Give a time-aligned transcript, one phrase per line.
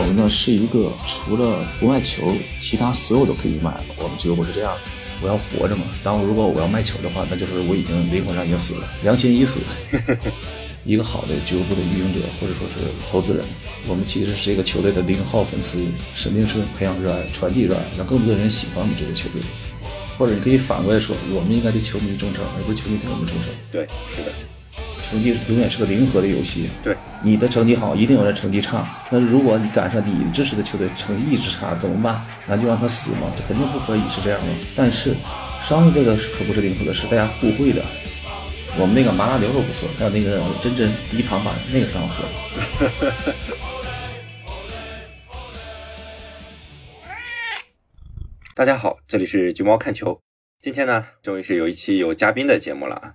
[0.00, 3.78] 我们呢是一个除了不卖球，其他所有都可以卖。
[3.98, 4.80] 我们俱乐部是这样的，
[5.20, 5.84] 我要活着嘛。
[6.02, 9.60] 当如果我要卖球的话，那就是我已经灵魂上已经死了，良心已死。
[10.88, 13.44] 一个好的俱乐部的运营者或者说是投资人，
[13.86, 19.42] 我们其实是一个球队的零号粉丝，使命是培养热爱、传递热爱，让更多的人喜欢我们这个球队。
[20.16, 23.52] 或者你可以反过来说，我们应该对球迷忠诚，而不是球迷对我们忠诚。
[23.70, 24.32] 对，是的，
[25.06, 26.70] 成绩永远是个零和的游戏。
[26.82, 28.88] 对，你的成绩好，一定有人成绩差。
[29.10, 32.24] 那如果你赶上你支持的球队成绩一直差，怎么办？
[32.46, 34.46] 那就让他死嘛，这肯定不可以是这样的。
[34.74, 35.14] 但是，
[35.68, 37.84] 商业这个可不是零和的，是大家互惠的。
[38.80, 42.22] 我们那个麻辣牛肉不错，还有那个真真低糖版那个挺好喝。
[48.54, 50.20] 大家好，这里是橘猫看球。
[50.60, 53.14] 今天呢，终于是有一期有嘉宾的节目了啊！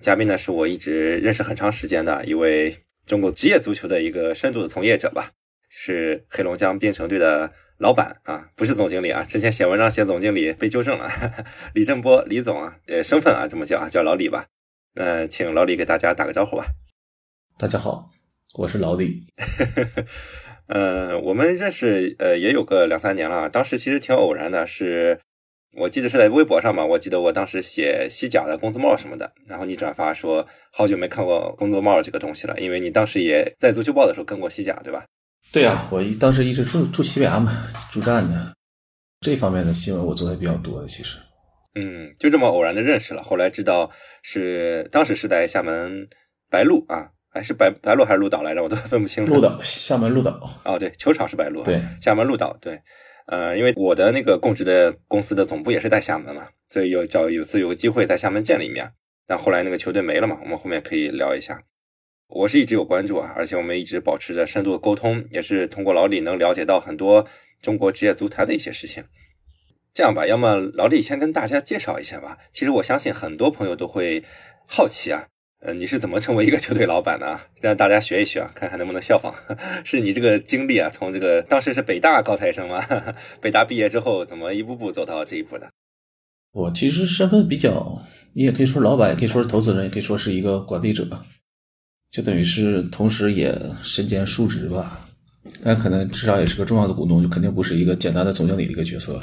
[0.00, 5.32] 嘉宾呢，是我一直认识很长时间的一位中国职业足球的一个深度的从业者吧，
[5.68, 9.22] 是黑龙江边城队的老板啊，不是总经理啊。
[9.24, 11.10] 之前写文章写总经理被纠正了，
[11.74, 14.46] 李振波，李总啊，呃，身份啊这么叫啊，叫老李吧。
[14.96, 16.68] 呃，请老李给大家打个招呼吧。
[17.58, 18.08] 大家好，
[18.54, 19.24] 我是老李。
[20.68, 25.20] 呃，我们认识呃也有个两三年了，当时其实挺偶然的，是
[25.76, 35.04] 我记得是在微博上嘛，我记得我当时写西甲的工资帽什么的，然后你转发说好久没看过工作帽这个东西了，因为你当时也在足球报的时候跟过西甲，对吧？
[35.52, 38.54] 对呀，我当时一直住住西班牙嘛，驻站的，
[39.20, 41.18] 这方面的新闻我做的比较多的，其实。
[41.76, 46.08] 嗯，就这么偶然的认识了，后来知道是当时是在厦门
[46.50, 47.12] 白鹭啊。
[47.28, 48.62] 还是白白鹭还是鹭岛来着？
[48.62, 49.30] 我都分不清了。
[49.30, 50.40] 鹭岛，厦门鹭岛。
[50.64, 51.62] 哦，对，球场是白鹭。
[51.64, 52.56] 对，厦门鹭岛。
[52.62, 52.80] 对，
[53.26, 58.90] 呃，因为我的那个供职的公司的总部也是在厦门嘛，所以有找有次有个机会在厦门见了一面。
[59.26, 61.60] 但后来那个球队没了嘛，我们后面可以聊一下。
[62.28, 67.26] 我是一直有关注啊，而且我们一直保持着深度的沟通，也是通过老李能了解到很多
[67.60, 69.04] 中国职业足坛的一些事情。
[69.96, 72.36] 这样吧，要么老李先跟大家介绍一下吧。
[72.52, 74.22] 其实我相信很多朋友都会
[74.66, 75.24] 好奇啊。
[75.60, 77.40] 呃，你是怎么成为一个球队老板的？
[77.62, 79.34] 让大家学一学啊，看看能不能效仿。
[79.84, 82.84] 是你这个经历啊，从这个当时是北大高材生吗？
[83.40, 85.70] 北大毕业之后，怎么一步步走到这一步的？
[86.52, 88.02] 我其实身份比较，
[88.34, 91.08] 你也可以说老板，也可以说是投资人，也可以说是一个管理者，
[92.10, 95.08] 就等于是同时也身兼数职吧。
[95.62, 99.18] 但可能至少也是个重要的股东，就肯定不是一个简单的总经理的一个角色。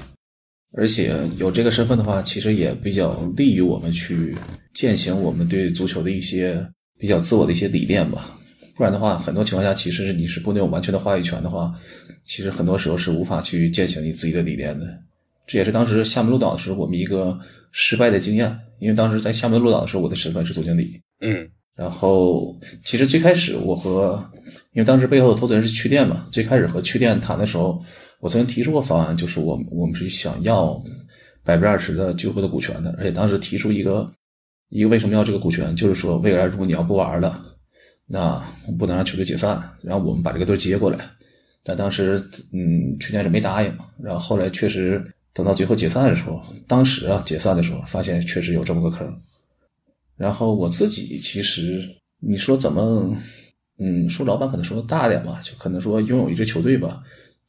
[0.76, 4.36] 而且有这个身份的话，其实也比较利于我们去
[4.74, 6.66] 践行我们对足球的一些
[6.98, 8.36] 比较自我的一些理念吧。
[8.76, 11.72] 不然的话，很多情况下，其实是你是不能有完全的话语权的话，
[12.26, 14.86] 其实很多时候是无法去践行你自己的理念的。
[15.46, 17.38] 这也是当时厦门鹿岛的时候我们一个
[17.72, 21.00] 失败的经验，因为当时在厦门鹿岛的时候，我的身份是总经理。
[21.22, 21.48] 嗯。
[21.76, 24.24] 然后，其实最开始我和，
[24.74, 27.80] 因为当时背后的投资人是趣店嘛，最开始和趣店谈的时候。
[28.24, 30.82] 我曾经提出过方案，就是我我们是想要
[31.44, 34.10] 百分之二十的俱乐部的股权的，而且当时提出一个
[34.70, 37.46] 一个为什么要这个股权，就是说未来如果你要不玩了，
[38.08, 38.42] 那
[38.80, 40.98] 不能让球队解散，然后我们把这个队接过来。
[41.64, 42.18] 但当时
[42.54, 49.22] 嗯，去年是没答应，然后后来确实等到最后解散的时候，当时啊解散的时候发现确实有这么个坑。
[50.16, 51.86] 然后我自己其实
[52.22, 53.14] 你说怎么
[53.80, 57.04] 嗯说老板可能说的大点吧，就可能说拥有一支球队吧。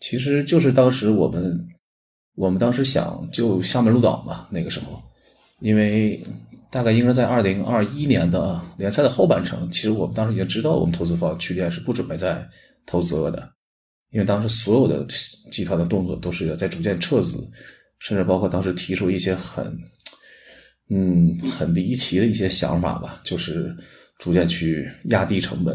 [0.04, 1.66] 其实就是当时我们，
[2.34, 5.02] 我们当时想就厦门鹿岛嘛，那个时候，
[5.60, 6.22] 因为
[6.70, 12.46] 大概应该在二零二一年的联赛的后半程，其实我们当时已经知道我们投资方区店是不准备再
[12.84, 13.48] 投资了的，
[14.10, 15.06] 因为当时所有的
[15.50, 17.38] 集团的动作都是在逐渐撤资，
[17.98, 19.74] 甚至包括当时提出一些很，
[20.90, 23.74] 嗯，很离奇的一些想法吧，就是
[24.18, 25.74] 逐渐去压低成本，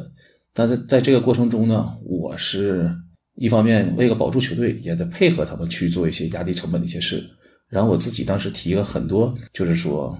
[0.54, 2.96] 但是在这个过程中呢，我是。
[3.40, 7.24] 一方面为了保住球队，也得配合他们去做一些压低成本的一些事。
[7.70, 10.18] 然后我自己当时提了很多，就是说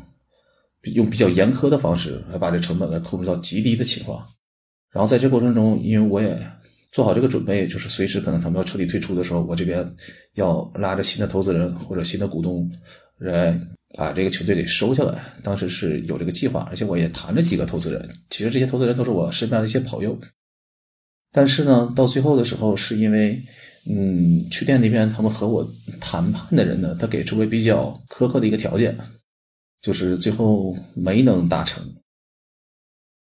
[0.94, 4.26] 用比较严苛的方式来把这成本来控制到极低的情况。
[4.90, 6.40] 然后在这过程中，因为我也
[6.94, 9.86] 做好这个准备，就是随时可能他们要彻底退出的时候，我这边
[10.36, 12.72] 要拉着新的投资人或者新的股东
[13.18, 13.60] 来
[13.98, 15.20] 把这个球队给收下来。
[15.44, 18.08] 当时是有这个计划，而且我也谈了几个投资人。
[18.30, 20.18] 其实这些投资人都是我身边的一些朋友。
[21.32, 23.42] 但是呢，到最后的时候，是因为，
[23.90, 25.68] 嗯，去店那边他们和我
[26.00, 28.98] 谈判的人呢，他给出了比较苛刻的一个条件，
[29.82, 31.84] 就是最后没能达成。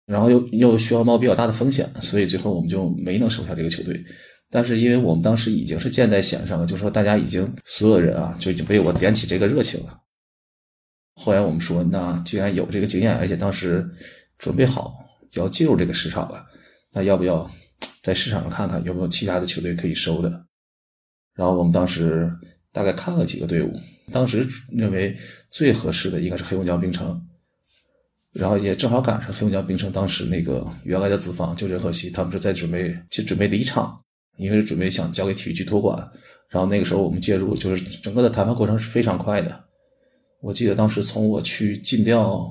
[0.07, 4.05] 然后又又需要冒比较大的风险，所以最后我们就没能收下这个球队。
[4.51, 9.99] 但是因为我们当时已经是箭在弦上了，就说大家已经所有人啊就已经被我点起这个热情了。
[11.15, 13.89] 后来我们说，那既然有这个经验，而且当时
[14.37, 14.95] 准备好
[15.35, 16.45] 要进入这个市场了，
[16.93, 17.51] 那要不要
[18.05, 20.29] 在市场上看看有没有其他的球队可以收的？
[21.35, 22.31] 然后我们当时
[22.71, 23.73] 大概看了几个队伍，
[24.13, 25.17] 当时认为
[25.51, 27.19] 最合适的应该是黑龙江冰城。
[28.31, 33.99] 然后也正好赶上黑龙江冰城当时那个原来的资方就任和熙，他们是在准备去准备离场，
[34.37, 35.97] 因为是准备想交给体育局托管。
[36.51, 39.65] 然后那个时候我们介入，就是整个的谈判过程是非常快的。
[40.41, 42.47] 我记得当时从我去尽调，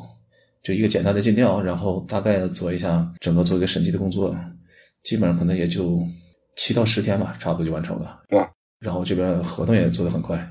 [0.63, 4.35] 就一个简单的尽调，然后大概做一下整个做一个审计的工作，
[5.03, 6.05] 基本上可能也就
[6.55, 8.21] 七到十天吧，差不多就完成了。
[8.31, 8.49] 哇！
[8.79, 10.45] 然后这边合同也做得很快，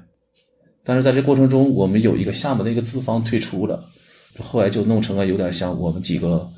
[0.83, 3.85] 但是在这过程中，我们有一个项目的一个资方退出了。
[4.39, 6.51] 后来就弄成了有点像我们几个，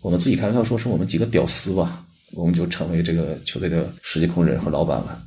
[0.00, 2.02] 我们自己开玩笑说是我们几个屌丝吧，
[2.32, 5.22] 我们就成为这个球队的实际控制人和老板了。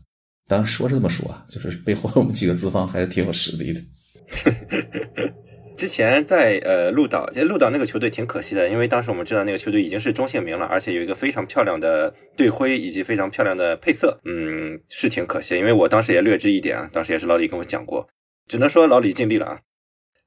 [0.47, 3.81] 当然说是这么说啊，就是背后我们几个资方还是挺有实力的。
[5.75, 15.55] 之前在呃鹿岛，其实鹿岛那个球队挺可惜的，因为当时我们知道那个球队已经是中性名了，而且有一个非常漂亮的队徽以及非常漂亮的配色，嗯，是挺可惜。
[15.55, 18.07] 因为我当时也略知一点啊，当时也是老李跟我讲过，
[18.47, 19.59] 只能说老李尽力了啊。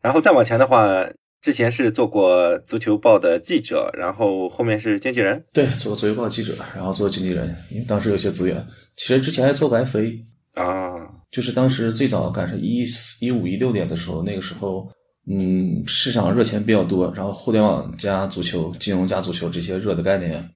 [0.03, 1.07] 然后再往前的话。
[1.43, 5.45] 之前是做过足球报的记者，然后后面是经纪人。
[5.53, 8.67] 对，做足球报记者，然后做经纪人，因为当时有些资源。
[8.97, 10.97] 其实之前还做过 FA 啊，
[11.31, 14.91] 就是当时最早赶上一四一五一六年的时候，那个时候，
[15.29, 20.49] 嗯，市场热钱比较多，然后互联网加足球、金融加足球这些热的概念，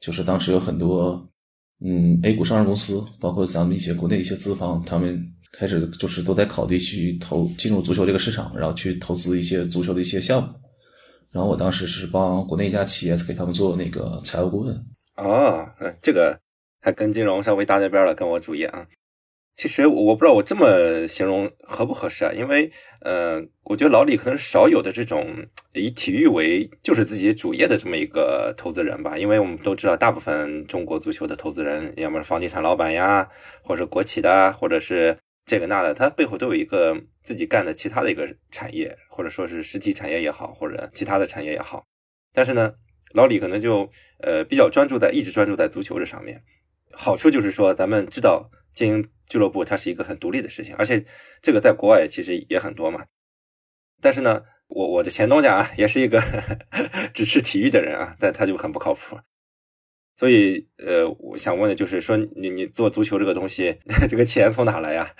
[0.00, 1.28] 就是当时有很多，
[1.84, 5.34] 嗯，A 股上市公司，包括咱们一些国内一些资方，他们。
[5.52, 10.48] 开始就是都在考虑去投进入足球这个市场，然后去投资一些足球的一些项目。
[11.32, 14.76] 然后我当时是帮国内一家企业给他们做那个财务顾问。
[15.16, 15.68] 哦，
[16.00, 16.38] 这个
[16.80, 18.86] 还跟金融稍微搭在边了，跟我主业啊。
[19.56, 22.70] 其实我不知道我这么形容合不合适啊，因为
[23.02, 29.18] 呃，我觉得老李可能少有的这种以体育为就是自己主业的这么一个投资人吧。
[29.18, 33.28] 因为我们都知道，大部分中国足球的投资人，要么是房地产老板呀，
[33.62, 35.18] 或者国企的，或者是。
[35.46, 41.82] 这个那的，他背后都有一个自己干的其他的一个产业，或者说是实体产业也好，或者其他的产业也好。
[42.32, 42.74] 但是呢，
[43.14, 46.44] 老李可能就呃比较专注在，一直专注在足球这上面。
[46.92, 51.04] 好处就是说，咱们知道经营俱乐部它是一个很独立的事情，而且
[51.42, 53.04] 这个在国外其实也很多嘛。
[54.00, 56.22] 但是呢，我我的前东家啊， 也是一个
[57.12, 59.18] 只是体育的人啊，但他就很不靠谱。
[60.16, 63.78] 所以，呃，我想问的就是说，你你做足球这个东西，
[64.08, 65.10] 这个钱从哪来呀？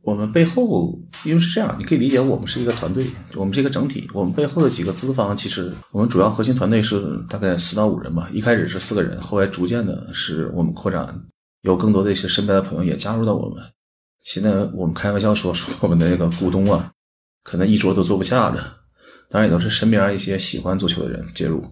[0.00, 3.04] 我们背后，因为是这样，你可以理解，我们是一个团队，
[3.34, 4.08] 我们是一个整体。
[4.14, 8.30] 我们背后的几个资方，其实我们主要核心团队是大概四到五人吧。
[8.32, 11.14] 一开始是四个人，后来逐渐的是我们扩展，
[11.62, 13.62] 有更多的一些身边的朋友也加入到我们。
[14.22, 16.92] 现在我们开玩笑说，说我们的那个股东啊，
[17.42, 18.76] 可能一桌都坐不下了。
[19.30, 21.64] 当然也都是身边一些喜欢足球的人介入。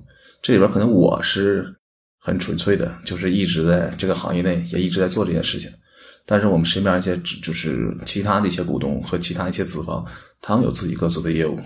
[0.42, 1.74] 这里边可能我是。
[2.18, 5.70] 很纯粹的，就是一直在这个行业内，也一直在做这件事情。
[6.24, 10.04] 但是我们身边一些就是其他的一些股东和其他一些资方，
[10.40, 11.56] 他们有自己各自的业务，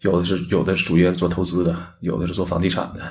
[0.00, 3.02] 有的是有的是主业做投资的，有的是做房地产的，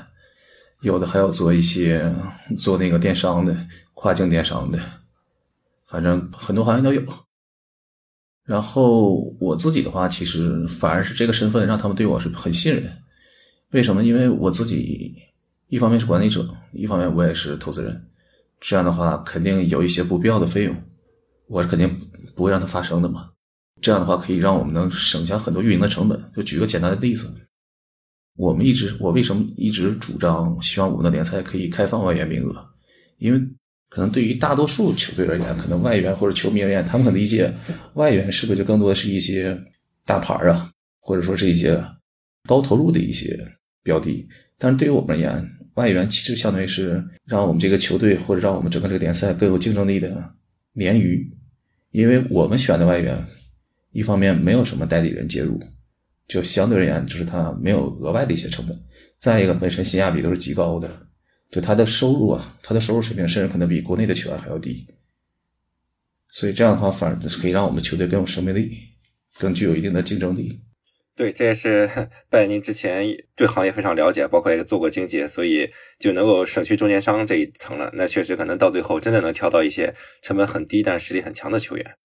[0.82, 2.12] 有的还有做一些
[2.58, 3.56] 做那个电商的，
[4.01, 4.79] 跨境电商的，
[5.86, 7.03] 反正很多行业都有。
[8.43, 12.91] 然后我自己的话，其实反而是这个身份让他们对我是很信任。
[13.70, 14.03] 为什么？
[14.03, 15.15] 因为我自己。
[15.67, 18.05] 一方面是管理者，一方面我也是投资人，
[18.60, 20.75] 这样的话肯定有一些不必要的费用，
[21.48, 21.98] 我是肯定
[22.36, 23.29] 不会让它发生的嘛。
[23.81, 26.22] 这样的话可以让我们能省下很多运营的成本。
[26.36, 27.34] 就举个简单的例子，
[28.36, 32.67] 我们一直我为什么一直主张希望我们的联赛可以开放外援名额？
[33.20, 33.39] 因为
[33.92, 37.54] 可能对于大多数球队而言，可能外援或者球迷而言，他们很理解
[37.96, 39.56] 外援是不是就更多的是一些
[40.06, 40.72] 大牌啊，
[41.02, 41.78] 或者说是一些
[42.48, 43.38] 高投入的一些
[43.84, 44.26] 标的。
[44.58, 50.10] 但是对于我们而言，外援其实相当于是让我们这个球队或者让我们整个这个联赛更有竞争力的
[50.74, 51.30] 鲶鱼，
[51.92, 53.22] 因为我们选的外援，
[53.92, 55.60] 一方面没有什么代理人介入，
[56.30, 58.74] 就相对而言就是他没有额外的一些成本；
[59.20, 60.90] 再一个，本身性价比都是极高的，
[61.51, 64.88] 就他的收入啊，他的收入水平甚至可能比国内的球员还要低，
[66.29, 68.72] 所以这样的话反而可以让我们球队更有生命力，
[69.38, 70.62] 更具有一定的竞争力。
[71.13, 71.89] 对，这也是
[72.29, 73.05] 拜您之前
[73.36, 77.91] 对行业非常了解，包括也做过经济，所以就能够省去中间商这一层了。
[77.93, 81.98] 那确实可能到最后真的能挑到一些成本很低但实力很强的球员。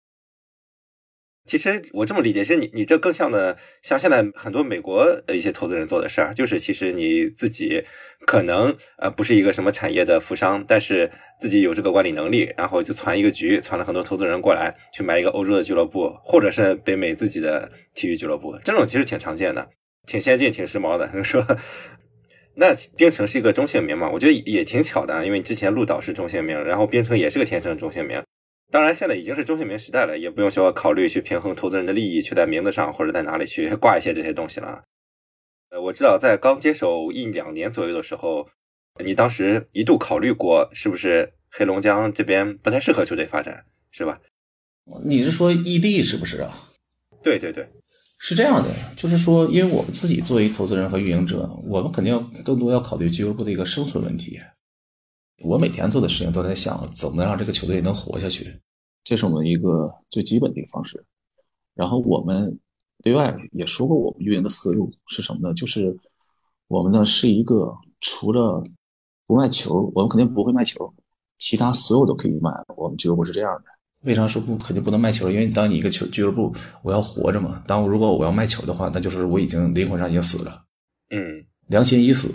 [1.46, 7.84] 其实我这么理解，其实你你这更像的，像现在很多美国的一些投资人做的事儿，就是其实你自己
[8.26, 11.10] 可能呃不是一个什么产业的富商，但是
[11.40, 19.68] 自己有这个管理能力，然后就攒一个局，攒了很多投资人过来去买一个欧洲的俱乐部，或者是北美自己的体育俱乐部，这种其实挺常见的，
[20.06, 21.08] 挺先进、挺时髦的。
[21.22, 21.46] 说
[22.56, 24.10] 那冰城是一个中性名嘛？
[24.10, 28.20] 我觉得也挺巧的，因为之前鹿岛是中性名，然后冰城也是个天生中性名。
[28.70, 34.82] 当然，现在已经是中性名时代了，也不用说考虑去平衡投资人的利益，去在名字上或者在哪里去 挂一些这些东西了。
[35.70, 38.48] 呃，我知道在刚接手一两年左右的时候，
[39.04, 44.20] 你当时一度考虑过是不是黑龙江这边不太适合球队发展，是吧？
[45.04, 46.52] 你是说异地是不是啊？
[47.22, 47.68] 对对对，
[48.18, 54.40] 是这样的，就是说，因为我们自己作为投资人和运营者，我们肯定要更多要考虑俱乐部的一个生存问题。
[55.42, 58.58] 我每天做的事情都在想，怎么能让这个球队能活下去，
[59.04, 61.04] 这是我们一个最基本的一个方式。
[61.74, 62.58] 然后我们
[63.02, 65.54] 对外也说过，我们运营的思路是什么呢？
[65.54, 65.94] 就是
[66.68, 68.64] 我们呢是一个除了
[69.26, 70.92] 不卖球，我们肯定不会卖球，
[71.38, 72.50] 其他所有都可以卖。
[72.76, 73.64] 我们俱乐部是这样的。
[74.02, 75.30] 为啥说不肯定不能卖球？
[75.30, 77.62] 因为当你一个球俱乐部，我要活着嘛。
[77.66, 80.64] 当如果我要卖球的话，那就是我已经灵魂上已经死了，
[81.10, 82.32] 嗯，良心已死。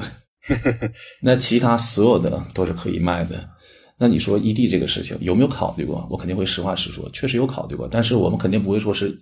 [1.22, 3.50] 那其他所有的都是可以卖的。
[3.98, 6.08] 那你说异地这个事情有没有考虑过？
[6.10, 7.88] 我肯定会实话实说，确实有考虑过。
[7.88, 9.16] 但是我们肯定不会说是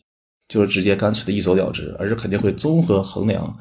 [0.48, 3.54] 就是直接干脆的一走了之，而是肯定会综合衡量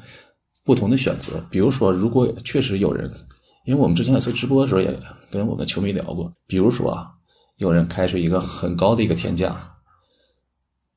[0.63, 1.45] 不同的选择。
[1.51, 3.11] 比如说，如果确实有人，
[3.65, 4.97] 因为我们之前有次直播的时候也
[5.29, 7.07] 跟我们球迷聊过，比如说啊，
[7.57, 9.53] 有人开出一个很高的一个天价，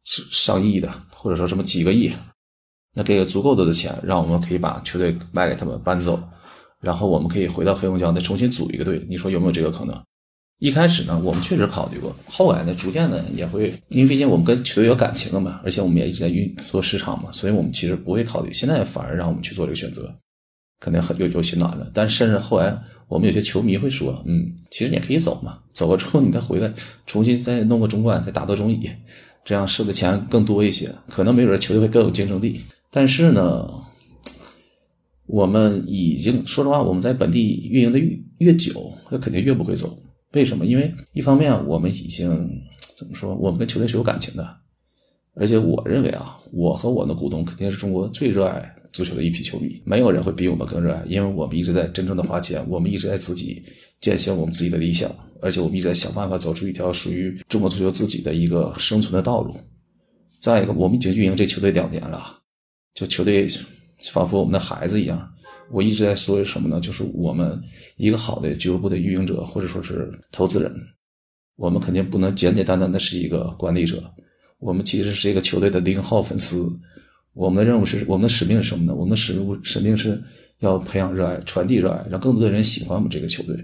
[0.04, 2.12] 是上亿的，或者说什么几个亿，
[2.94, 6.22] 那给了足够多的钱，让我们可以把球队卖给他们搬走。
[6.82, 9.98] 然后我们可以回到黑龙江再重新组一个队，你说有没有这个可能？
[10.58, 18.52] 一开始呢，我们确实考虑过，后来呢，逐渐的也会，因为毕竟我们跟球队有感情了嘛，而且我们也一直在运做市场嘛，所以我们其实不会考虑。
[18.52, 20.12] 现在反而让我们去做这个选择，
[20.78, 21.90] 可能很有有些难了。
[21.92, 22.76] 但甚至后来，
[23.08, 26.72] 我们有些球迷会说，嗯，其实你也可以走嘛，走了之后你再回来，
[27.06, 28.88] 重新再弄个中冠，再打到中乙，
[29.44, 32.60] 这样收的钱更多一些，可能没准球队会更有竞争力。
[32.92, 33.68] 但是呢？
[35.26, 39.96] 我们已经说实话，我们在本地运营的越越久，那肯定越不会走。
[40.32, 40.66] 为什么？
[40.66, 42.28] 因为一方面我们已经
[42.96, 44.56] 怎么说，我们跟球队是有感情的，
[45.34, 53.62] 而且我认为啊，我和我的股东肯定是中国最热爱足球的一批球迷，没有人会比我们更热爱，因为我们一直在真正的花钱，我们一直在自己
[54.00, 55.10] 践行我们自己的理想，
[55.40, 59.54] 而且我们一直在想办法走出一条属于中国足球自己的一个生存的道路。
[60.40, 62.38] 再一个，我们已经运营这球队两年了，
[62.94, 63.46] 就球队。
[64.10, 65.32] 仿佛我们的孩子一样，
[65.70, 66.80] 我一直在说什么呢？
[66.80, 67.60] 就是我们
[67.96, 70.74] 一个好的俱乐部的运营者，或者说是投资人，
[71.56, 74.02] 我们肯定不能简简单单的是一个管理者，
[74.58, 76.68] 我们其实是一个球队的零号粉丝。
[77.34, 78.94] 我们的任务是，我们的使命是什么呢？
[78.94, 80.22] 我们的使命使命是
[80.58, 83.56] 要培养热爱，传递热爱，让更多的人喜欢我们这个球队。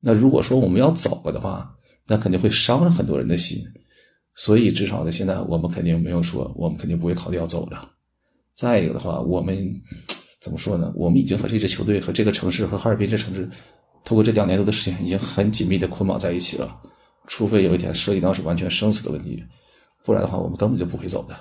[0.00, 1.74] 那如果说我们要走了的话，
[2.06, 3.58] 那肯定会伤了很多人的心。
[4.36, 7.90] 所以至少呢，现在我们肯定没有说，我们肯定不会考虑要走了。
[8.54, 9.68] 再一个的话，我们
[10.40, 10.92] 怎么说呢？
[10.94, 13.48] 我们已经和这支球队、和这个城市、和哈尔滨这城市，
[14.04, 16.74] 通过这两年多的时间，已经很紧密的捆绑在一起了。
[17.26, 19.42] 除非有一天涉及到是完全生死的问题，
[20.04, 21.34] 不然的话，我们根本就不会走的。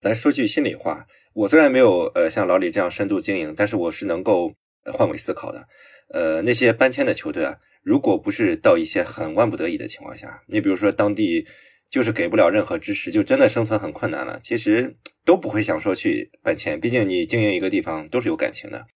[0.00, 4.52] 咱说句心里话，我虽然没有呃像老李这样深度经营，但是我是能够
[4.92, 5.64] 换位思考的。
[6.12, 11.46] 呃，那些搬迁的球队啊，如果不是到一些很万不得已的情况下，你比如说当地。
[11.92, 14.40] 就是给不了任何支持，就真的生存很困难了。
[14.42, 14.96] 其实
[15.26, 18.86] 都不会想说去搬迁，毕竟你经营一个地方都是有感情的。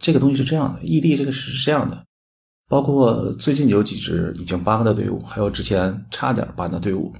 [0.00, 2.06] 这个东西是这样的，异地这个是这样的，
[2.70, 7.14] 包括最近有几支已经搬的队伍，还有之前差点搬的队伍。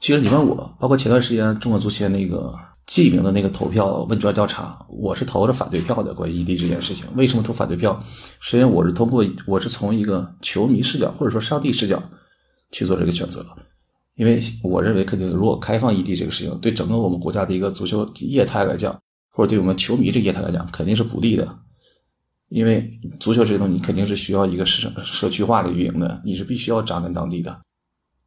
[0.00, 2.54] 其实你问我，包括前段时间中国足协那个
[2.86, 6.12] 记名的那个投票问卷调查，我是投了反对票的。
[6.12, 7.98] 关于异地这件事情，为什么投反对票？
[8.38, 12.02] 是因为我是通过我是从一个球迷视角或者说上帝视角
[12.70, 13.42] 去做这个选择。
[14.16, 18.98] 因为我认为，肯定如果开放异地这个事情，对整个我们国家的一个足球业态来讲，
[19.30, 21.46] 或者对我们球迷这业态来讲，肯定是不利的。
[22.48, 27.60] 因为足球这个东西肯定是需要一个市社区化的运营的，你是必须要扎根当地的。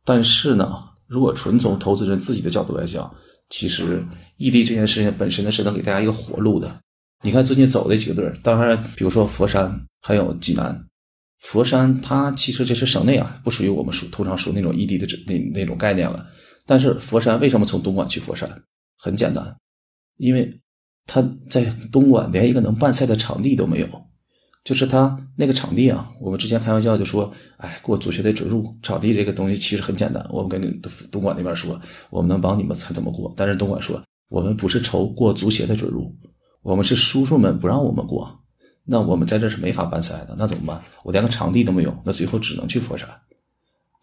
[0.06, 3.12] 但是呢，如果纯从投资人自己的角度来讲，
[3.50, 4.06] 其实
[4.38, 6.72] 异地这件事情本身呢是能给大家一个活路的。
[7.24, 10.86] 你看最近走的几个队当然比如说佛山还有济南。
[11.40, 16.26] 佛山，它其实这是省内啊，不属于我们属通常属那种异地的那那种概念了。
[16.66, 18.50] 但是佛山为什么从东莞去佛山？
[18.98, 19.56] 很简单，
[20.18, 20.62] 因为
[21.06, 23.88] 他在东莞连一个能办赛的场地都没有，
[24.66, 30.24] 就是他那个场地啊，我们之前开玩笑就说，哎，过足协的准入，场地这个东西其实很简单。
[30.30, 31.80] 我们跟东东莞那边说，
[32.10, 33.34] 我们能帮你们才怎么过。
[33.38, 36.14] 但是东莞说，我们不是愁过足协的准入，
[36.62, 38.39] 我们是叔叔们不让我们过。
[38.90, 40.84] 那我们在这是没法办赛的，那怎么办？
[41.04, 43.08] 我连个场地都没有，那最后只能去佛山。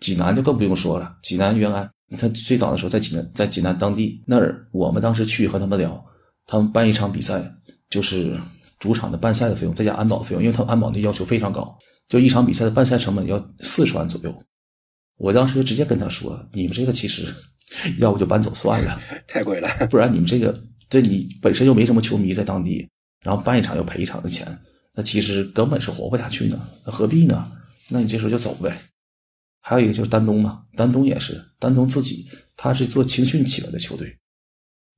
[0.00, 6.04] 济南就更不用说了，济南原来他最早的时候在济南，在济南当地那儿，我们当时去和他们聊，
[6.46, 7.42] 他们办一场比赛
[7.90, 8.38] 就是。
[8.78, 11.74] 主场的办赛的费用，再加安保费用，因为他们安保的要求非常高，
[12.10, 14.42] 就一场比赛的办赛成本要四十万左右。
[15.16, 17.24] 我当时就直接跟他说：“你们这个其实，
[17.98, 19.68] 要不就搬走算了， 太贵了。
[19.88, 20.54] 不然你们这个，
[20.90, 22.86] 这你本身又没什么球迷在当地，
[23.22, 24.46] 然后办一场又赔一场的钱，
[24.96, 26.68] 那其实根本是活不下去呢。
[26.84, 27.52] 那何必呢？
[27.88, 28.76] 那你这时候就走呗。
[29.60, 32.26] 还有一个就是丹东嘛，丹东也是，丹东自己
[32.56, 34.16] 他是做青训起来的球队，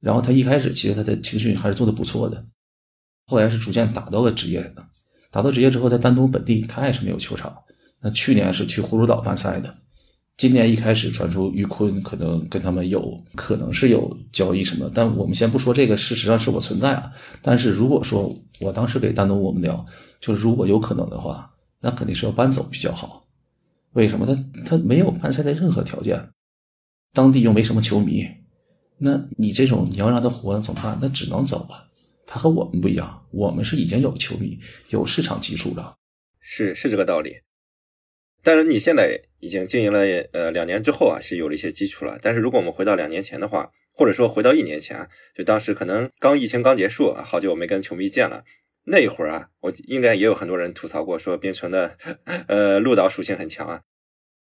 [0.01, 2.47] 然后他一开始其实他的青训还是做的不错的。”
[3.27, 4.87] 后来是逐渐打到了职业的，
[5.31, 7.55] 打到职业之后，在丹东本地他也是没有球场。
[8.01, 9.77] 那去年是去葫芦岛办赛的，
[10.39, 17.11] 今年一开始传出于坤可能跟他们有可能是有交易什么，但我们先不说这个，事实上是我存在啊。
[17.43, 19.85] 但是如果说我当时给丹东我们聊，
[20.21, 23.27] 就是如果有可能的话，那肯定是要搬走比较好。
[23.95, 24.25] 为什么？
[24.25, 26.29] 他他没有办赛的任何条件，
[27.13, 28.25] 当地又没什么球迷，
[28.97, 30.97] 那你这种你要让他活怎么办？
[31.03, 31.83] 那只能走啊。
[32.29, 34.57] 他和我们不一样，我们是已经有球迷、
[34.91, 35.97] 有市场基础了，
[36.39, 37.33] 是是这个道理。
[38.49, 40.01] 但是你现在已经经营了
[40.33, 42.19] 呃两年之后啊，是有了一些基础了。
[42.23, 48.45] 但是如果我们回到两年前的话，或者说回到一年前，就当时可能刚疫情刚结束，好久我没跟球迷见了，
[48.87, 51.99] 那一会儿啊，我应该也有很多人吐槽过，说冰城的
[52.47, 53.83] 呃鹿岛属性很强啊，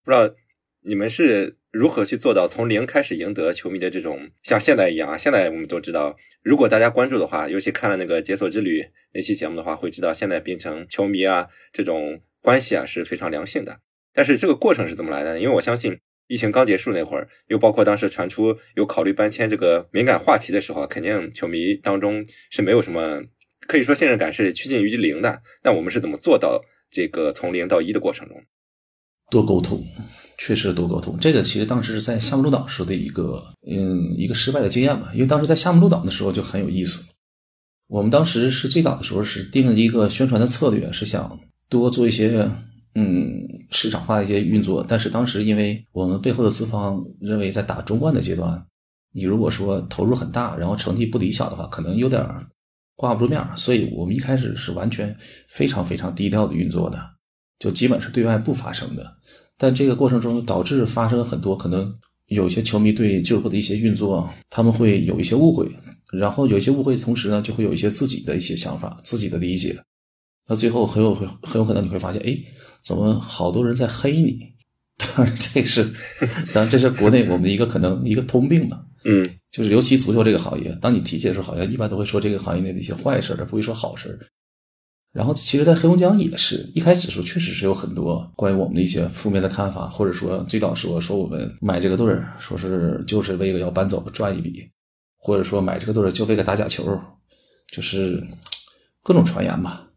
[0.02, 0.34] 不知道。
[0.82, 5.18] 你们是如何去做到从零开始赢得球迷的这种像现在一样啊？
[5.18, 8.80] 现在我们都知道，如果大家关注的话，尤其看了那个《解锁之旅》
[9.12, 13.80] 那期节目的话，会知道现在冰城球迷啊这种关系啊是非常良性的。
[14.12, 15.38] 但是这个过程是怎么来的？
[15.40, 15.98] 因为我相信
[16.28, 23.22] 疫情刚结束那会儿，又包括当时传出有考虑搬迁这个敏感话题的时候，肯定球迷当中是没有什么
[23.66, 25.42] 可以说信任感是趋近于零的。
[25.62, 28.42] 但我们是怎么做到这个从零到一的过程中？
[29.30, 29.84] 多沟通。
[30.42, 35.10] 确实多沟通，这个其实当时是在夏目鹿岛时的一个，嗯，一个失败的经验吧。
[35.12, 37.12] 因为当时在夏目鹿岛的时候就很有意思。
[37.88, 42.50] 我们当时是最早的时候是定了一个宣传的策略，是想多做一些，
[42.94, 43.30] 嗯，
[43.70, 44.84] 市场化的一些运作。
[44.86, 48.64] 但是当时因为我们背后的资方认为，在打中冠的阶段，
[49.12, 52.24] 你如果说投入很大，然后成绩不理想的话，可能有点
[52.96, 55.16] 挂不住面儿所以我们一开始是完全
[55.48, 57.00] 非常非常低调的运作的，
[57.58, 59.10] 就基本是对外不发声的。
[59.56, 61.94] 但这个过程中导致发生很多可能
[62.26, 65.70] 有些球迷对俱乐部的一些运作，他们会有一些误会，
[66.12, 69.78] 然后有一些误会同时呢，就会有一些自己的一些想法、自己的理解。
[70.46, 72.36] 那最后很有很很有可能你会发现，哎，
[72.82, 74.52] 怎么好多人在黑你？
[74.98, 75.82] 当然这是，
[76.54, 78.84] 当然这是国内我们一个可能一个通病吧。
[79.04, 84.18] 嗯，就是尤其足球这个行业，当你提起的时候，好像一般都会说这个行业内的一些坏事而不会说好事
[85.12, 94.70] 然后，其实，在黑龙江也是一开始的时候，确实是有很多关于我们的一些负面的看法，或者说最早说说我们买这个队儿，说是就是为了要搬走赚一笔，
[95.18, 96.96] 或者说买这个队儿就为了打假球，
[97.72, 98.22] 就是
[99.02, 99.89] 各种传言吧。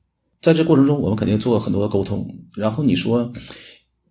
[0.43, 2.27] 在这过程中，我们肯定做了很多的沟通。
[2.53, 3.31] 然后你说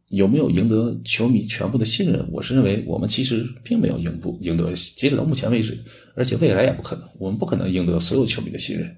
[0.08, 2.26] 有没有赢得球迷全部的信任？
[2.32, 5.78] 我是认为我们其实并没有赢不赢得，截止到目前为止，
[6.16, 8.96] 而且未来也不可能，我们不可能赢得所有球迷的信任。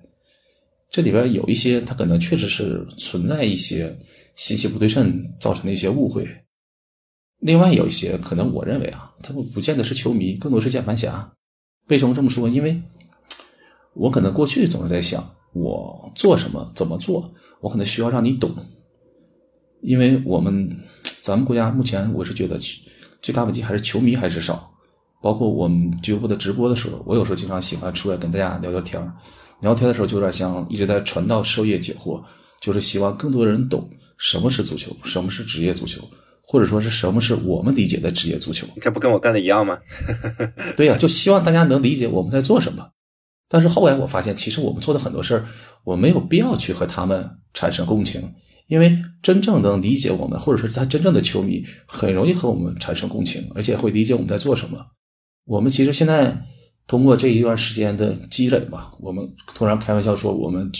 [0.92, 3.98] 这里边有一些，他可能确实是存在一些
[4.36, 6.24] 信息不对称造成的一些误会。
[7.40, 11.32] 另外有一些可能，我认为啊，他们不见得是球迷，更多是键盘侠。
[11.88, 12.48] 为什么这么说？
[12.48, 12.80] 因为
[13.94, 18.54] 我可能过去总是在想，我做什么，怎么做，我可能需要让你懂。
[19.80, 20.68] 因为我们
[21.22, 22.58] 咱们国家目前，我是觉得
[23.22, 24.70] 最大问题还是球迷还是少。
[25.22, 29.10] 包括我们俱乐部的直播的时候，我有时候经常喜欢出来跟大家聊聊天儿。
[29.60, 32.22] 聊天的时候就有点像一直在传道授业解惑，
[32.60, 33.88] 就是希望更多人懂
[34.18, 36.02] 什么是足球，什么是职业足球，
[36.42, 38.66] 或者说是什么是我们理解的职业足球。
[38.82, 39.78] 这不跟我干的一样吗？
[40.76, 42.86] 对呀，就希望大家能理解我们在做什么。
[43.54, 45.46] 但是后来我发现，其实我们做的很多事儿，
[45.84, 48.20] 我没有必要去和他们产生共情，
[48.66, 54.84] 因为真正能理解我们，或者是他真正的球迷，很容易和我们产生共情，而且会理解我们在做什么。
[55.44, 56.36] 我们其实现在。
[56.86, 60.70] 通过这一段时间的积累吧，我们突然开玩笑说，我们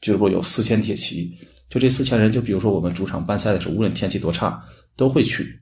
[0.00, 1.28] 俱乐部有四千铁骑，
[1.68, 5.60] 就这四千人，就比如说我们主场办赛的时候，无论天气多差，都会去，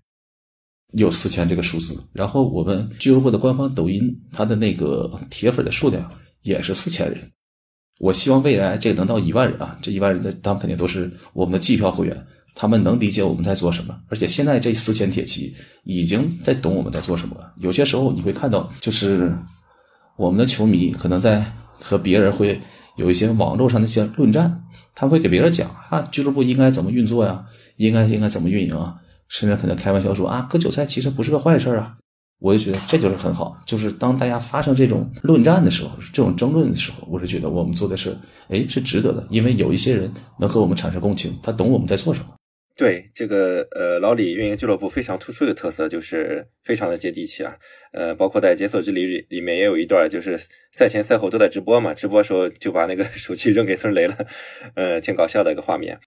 [0.93, 1.99] 有四千这个数字。
[2.13, 6.13] 然后我们俱乐部的官方抖音，它的那个铁粉的数量
[6.49, 7.31] 也是四千人，
[7.99, 17.53] 我希望未来这个能到一万人啊，这一万人的他们肯定都是我们的季票会员，他们能理解我们在做什么，而且现在这四千铁骑已经在懂我们在做什么了。
[17.59, 19.33] 有些时候你会看到，就是
[20.17, 21.45] 我们的球迷可能在
[21.81, 22.61] 和别人会
[22.97, 27.45] 有一些网络上的一些论战，他会给别人讲啊，俱乐部应该怎么运作呀，
[27.77, 28.97] 应该应该怎么运营啊，
[29.29, 31.97] 甚至可能开玩笑说啊，割韭菜其实不是个坏事啊。
[32.41, 38.17] 我就觉得这就是很好，就是当大家发生这种论战的时候，这种争论的时候，我是觉得我们做的是，
[38.49, 42.27] 哎，是值得的，因为有一些人能和我们产生共情，他懂我们在做什么。
[42.77, 47.53] 对这个呃，老李运营俱乐部非常突出的特色就是非常的接地气啊，
[47.93, 50.39] 呃，包括在解锁之旅里里面也有一段，就是
[50.71, 54.17] 赛前赛后都在直播嘛，直播时候就把那个 手机扔给孙雷了，
[54.77, 55.99] 呃，挺搞笑的一个画面。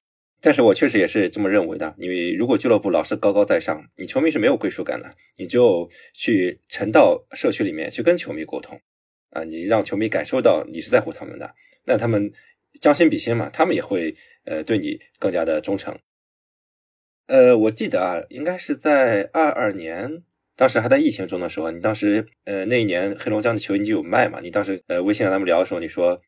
[0.44, 1.94] 但是我确实也是这么认为的。
[2.00, 5.16] 你如果俱乐部老是高高在上，你球迷是没有归属感的。
[5.38, 8.82] 你就去沉到社区里面去跟球迷沟通
[9.30, 11.54] 啊，你让球迷感受到你是在乎他们的，
[11.86, 12.34] 那他们
[12.80, 15.96] 将心比心嘛，他们也会呃对你更加的忠诚。
[17.28, 20.24] 呃，我记得啊，应该是在二二年，
[20.56, 26.20] 当时还在疫情中的时候，你当时呃那一年黑龙江的球衣就有卖嘛，你当时呃微信跟咱们聊的时候，你说。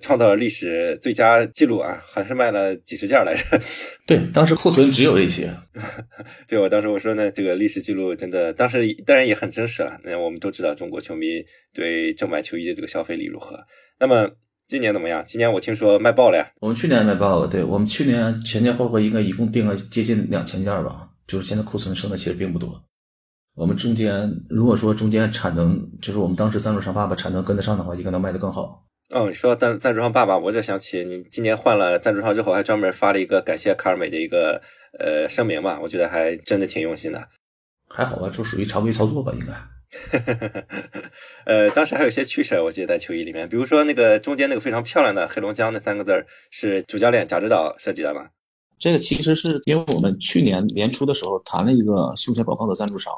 [0.00, 3.58] 创造了历史最佳记录啊，好像是卖了几十件来着。
[4.06, 5.54] 对，当时库存只有这些。
[6.46, 9.98] 对，我当时我说呢，这个历史记录真的，当时当然也很真实了。
[10.04, 13.58] 那我们都知道中国球迷对正版球衣的这个消费力如何。
[13.98, 14.30] 那么
[14.66, 15.24] 今年怎么样？
[15.26, 16.50] 今年我听说卖爆了呀。
[16.60, 21.08] 我们去年卖爆了，对我们去年前前后后应该一共订了接近两千件吧。
[21.26, 22.84] 就是现在库存剩的其实并不多。
[23.54, 28.84] 我们中间如果说中间产能，就是我们当时赞助商爸爸产能跟得上的话，应该能卖得更好。
[29.10, 34.62] 哦，你说赞赞助商爸爸，我就想起你今年换了赞助商之后，还专门发了一个感谢卡尔美的一个
[34.98, 37.28] 呃声明吧，我觉得还真的挺用心的。
[37.86, 39.52] 还好吧，就属于常规操作吧，应该。
[41.44, 48.30] 呃，当时还有一些趣事，我记得在球衣里面，比如说那个中间那个非常漂亮的黑龙江那三个字是主教练贾指导设计的吧？
[48.78, 53.12] 这个其实是因为我们去年年初的时候谈了一个休闲广告的赞助商，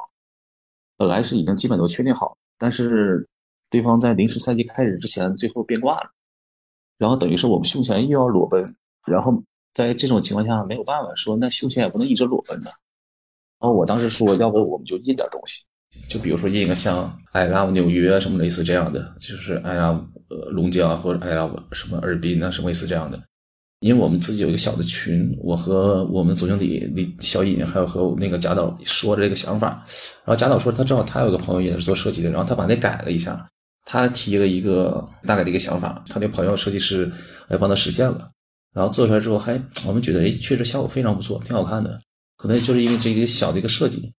[0.98, 3.28] 本来是已经基本都确定好，但是。
[3.70, 6.10] 对方在临时赛季开始之前最后变卦了，
[6.98, 8.62] 然后等于是我们胸前又要裸奔，
[9.06, 9.42] 然后
[9.74, 12.70] 在这种情况下没有办法说那胸前也不能一直裸奔的。
[13.58, 15.64] 然后我当时说，要不我们就印点东西，
[16.08, 23.20] 就比如说印个像 I love 纽约什么类似这样的，就是 I love 呃龙江或者 I love 什么尔滨啊什么类似这样的。
[23.80, 29.84] 因为我们自己有一个小的群，我和我们总经理李小尹，还有和那个贾导说这个想法，
[30.24, 33.46] 然后贾导说他正好他有个朋友也是做设计的，然后他把那改了一下。
[33.86, 37.10] 他提了一个大概的一个想法，他的朋友设计师
[37.48, 38.28] 来帮他实现了，
[38.74, 39.52] 然后做出来之后还
[39.86, 41.98] 我们觉得哎，确实效果非常不错，挺好看的。
[42.36, 44.12] 可能就是因为这个小的一个设计，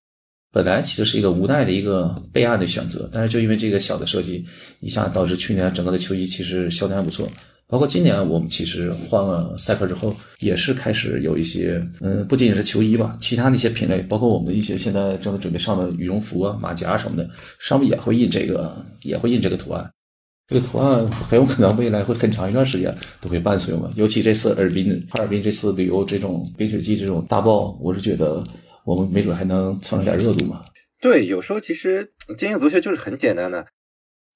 [0.51, 4.43] 本来其实是一个无奈的一个备案的选择，但是就因为这个小的设计，
[4.79, 7.27] 一下导致去年整个的球衣其实销量还不错。
[7.69, 19.91] 包括今年我们其实换了赛克之后，也是开始有一些，嗯，不仅仅是球衣吧，其他的一些品类，包括我们一些现在正在准备上的羽绒服啊、马甲什么的，上面也会印这个，也会印这个图案。
[20.47, 23.91] 这个图案很有可能未来会很长一段时间都会伴随我们。
[23.97, 28.41] 尤其这次尔滨、哈尔滨这次旅游这种冰雪季这种大爆，我是觉得
[28.85, 30.63] 我们没准还能蹭上点热度嘛。
[31.01, 33.67] 对，有时候其实经营足球就是很简单的，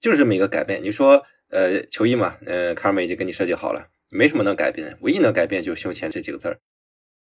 [0.01, 0.83] 就是这么一个改变。
[0.83, 1.23] 你说。
[1.51, 6.57] 呃，球衣嘛，呃，卡尔美已经给你设计好了，没什么能改变，唯一能改变就是胸前这几个字儿。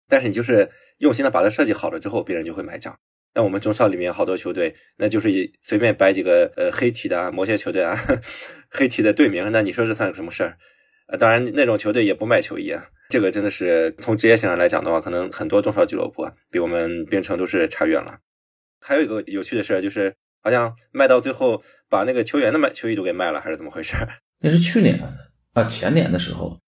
[0.08, 2.98] 但是你就是用心的把它设计好了之后，别人就会买账。
[3.34, 7.96] 那我们中超里面好多球队，那就是随便摆几个呃黑体的啊某些球队啊，
[8.70, 10.58] 黑体的队名，那你说这算个什么事儿？
[11.06, 12.84] 呃，当然那种球队也不卖球衣啊。
[13.10, 18.18] 这个真的是从职业性上来讲的话，可能很多中超俱乐部啊，比我们冰城都是差远了。
[18.80, 20.16] 还有一个有趣的事儿就是。
[20.42, 23.94] 好像卖到最后，把那个球员的卖球衣都给卖了，还是怎么回事？
[24.40, 25.00] 那是去年
[25.52, 26.58] 啊，前年的时候，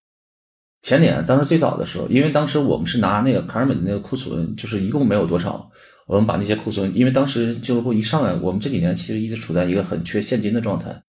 [0.81, 5.71] 前年当时最早的时候，因为当时我们是拿那个卡尔美的那个库存，就是一共没有多少，
[6.07, 11.01] 我们把那些库存，因为当时俱乐部一上来，我们这几年其实一直处在一个很缺现金的状态，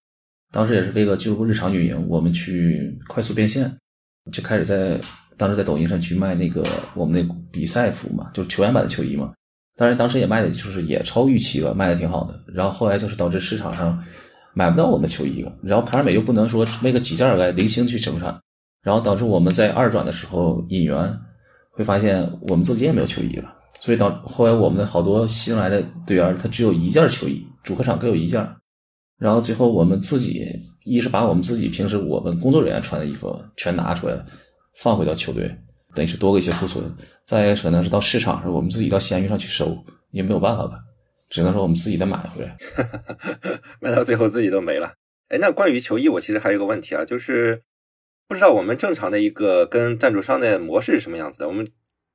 [0.53, 3.77] 当时也是为了俱乐部日常运营，我们去快速变现，
[4.31, 5.01] 就开始在
[5.37, 6.63] 当时在抖音上去卖那个
[6.95, 9.33] 我们那比赛服嘛，就是球员版的球衣嘛。
[9.83, 12.41] 当然，当时也卖的就是也超预期了，卖的挺好的。
[12.47, 14.01] 然后后来就是导致市场上
[14.55, 15.53] 买不到我们球衣了。
[15.61, 18.41] 然后卡尔美又不能说为个几件来零星去生产，
[18.85, 21.13] 然后导致我们在二转的时候引援，
[21.73, 23.53] 会发现我们自己也没有球衣了。
[23.81, 28.49] 所以到后来我们的好多新来的队员，他只有一件球衣，主客场各有一件。
[29.19, 30.47] 然后最后我们自己
[30.85, 34.15] 一是把我们自己平时我们工作人员穿的衣服全拿出来
[34.77, 35.53] 放回到球队。
[35.95, 36.85] 等于是多个一些库存，
[37.27, 39.77] 再一个可能是到市场上，我们自己到闲鱼上去收，
[40.11, 40.79] 也没有办法吧，
[41.29, 42.57] 只能说我们自己再买回来，
[43.81, 44.95] 买到最后自己都没了。
[45.29, 47.63] 哎，那关于球衣，我其实还有个问题啊，就是
[48.29, 51.49] 不知道我们正常的一个跟赞助商的模式是什么样子的。
[51.49, 51.67] 我们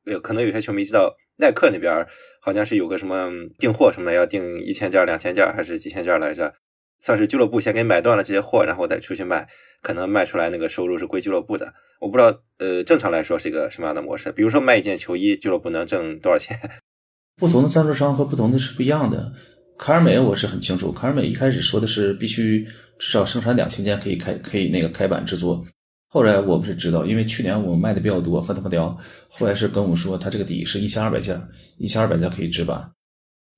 [0.05, 2.05] 有可能有些球迷知道，耐克那边
[2.41, 6.53] 好像是有个什么订货什么的要订一千件、两千件还是几千件来着，
[6.99, 9.47] 算是俱乐部先给买断了这些货，然后再出去卖，
[9.81, 11.73] 可能卖出来那个收入是归俱乐部的。
[11.99, 14.31] 我不知道，呃，正常来说是一个什么样的模式？
[14.31, 16.57] 比如说卖一件球衣，俱乐部能挣多少钱？
[17.37, 19.31] 不同的赞助商和不同的是不一样的。
[19.77, 22.63] 卡尔美我是很清楚，卡尔美一开始说的是必须
[22.97, 25.63] 至少生产两千件可以开可以那个开版制作。
[26.09, 28.97] 后来我们是知道，因为去年我卖的比较多，发他发雕，
[29.29, 31.39] 后来是跟我说他这个底是一千二百件，
[31.77, 32.91] 一千二百件可以制版。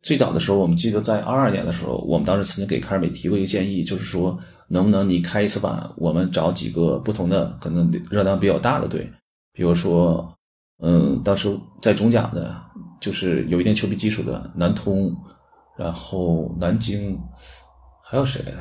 [0.01, 9.11] 最早的时候，我们记得在二二年的时候，我们当时曾经给卡尔美提过一个建议，就是说能不能你开一次版，我们找几个不同的可能热量比较大的队，
[9.53, 10.31] 比如说，
[10.81, 12.55] 嗯，当时在中甲的，
[13.01, 15.15] 就是有一定球迷基础的南通。
[15.77, 17.17] 然后南京
[18.03, 18.57] 还有谁来着？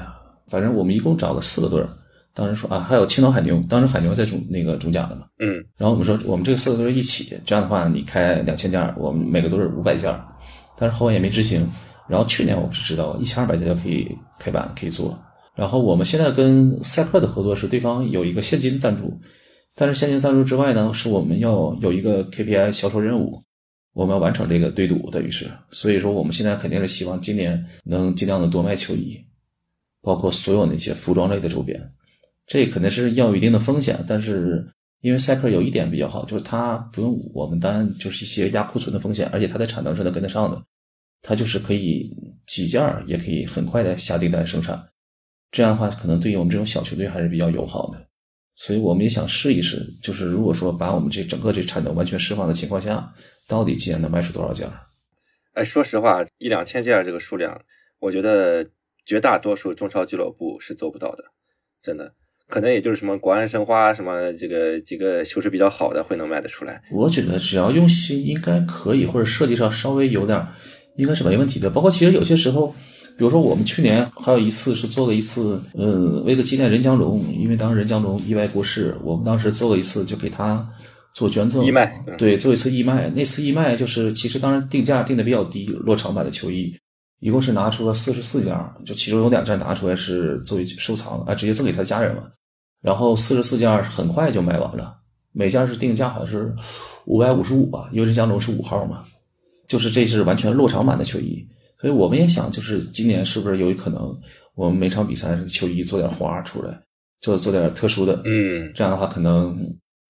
[0.47, 1.89] 反正我们一共找了四个队儿。
[2.33, 5.27] 当时说啊，还有青岛海牛，当时海牛在中那个中甲的嘛。
[5.41, 5.57] 嗯。
[5.77, 10.15] 然后我们说，我们这个四个队一起，这样的话你开两千件，我们每个都是五百件。
[10.79, 11.69] 但是后来也没执行。
[12.09, 15.19] 然后去年我们是知道一千二百家就可以开板可以做。
[15.55, 19.21] 然后我们现在跟赛克的合作是对方有一个现金赞助，
[19.75, 23.43] 但是现金赞助之外呢，是我们要有一个 KPI 销售任务。
[23.95, 29.19] 我们要完成这个对赌，等于是，所以说我们现在肯定是希望今年能尽量的多卖球衣，
[30.01, 31.85] 包括所有那些服装类的周边，
[32.47, 33.99] 这肯定是要有一定的风险。
[34.07, 34.65] 但是
[35.01, 40.63] 因为赛克有一点比较好，就是它不用我们担，就是一些压库存的风险，而且它的产能是能跟得上的，
[41.23, 42.11] 它就是可以
[42.47, 44.83] 几件也可以很快的下订单生产，
[45.51, 48.07] 这样的话可能对于我们这种小球队还是比较友好的。
[48.57, 53.13] 所以我们也想试一试，就是如果说把我们这整个这产能完全释放的情况下。
[53.49, 54.71] 到底今年能卖出多少件？
[55.55, 57.59] 哎，说实话，一两千件这个数量，
[57.99, 58.63] 我觉得
[59.07, 61.25] 绝大多数中超俱乐部是做不到的，
[61.81, 62.13] 真的，
[62.49, 66.83] 可能也就是什么国安申花什么这个几个球质比较好的会能卖得出来。
[66.91, 70.45] 我觉得只要用心，应该可以，或者设计上稍微有点，
[70.97, 71.69] 应该是没问题的。
[71.71, 72.69] 包括其实有些时候，
[73.17, 80.69] 比如说我们去年还有一次是做了一次，呃，为了纪念任江龙，因为当时任江龙意外过世，我们当时做了一次，就给他。
[81.15, 83.11] 做捐赠义卖，对，做一次义卖。
[83.11, 86.73] 那次义卖就是，其实当时定价定的比较低，落场版的球衣，
[87.19, 88.57] 一共是拿出了四十四件，
[88.87, 92.31] 就其中有两件拿出来是作为收藏啊，直接赠给他家人了。
[92.81, 94.97] 然后四十四件很快就卖完了，
[95.33, 96.55] 每件是定价好像是
[97.07, 99.05] 五百五十五吧，因为这江龙是五号嘛，
[99.67, 101.47] 就是这是完全落场版的球衣。
[101.81, 104.15] 所以我们也想，就是今年是不是有可能，
[104.55, 106.81] 我们每场比赛球衣做点花出来，
[107.21, 109.57] 做做点特殊的，嗯，这样的话可能。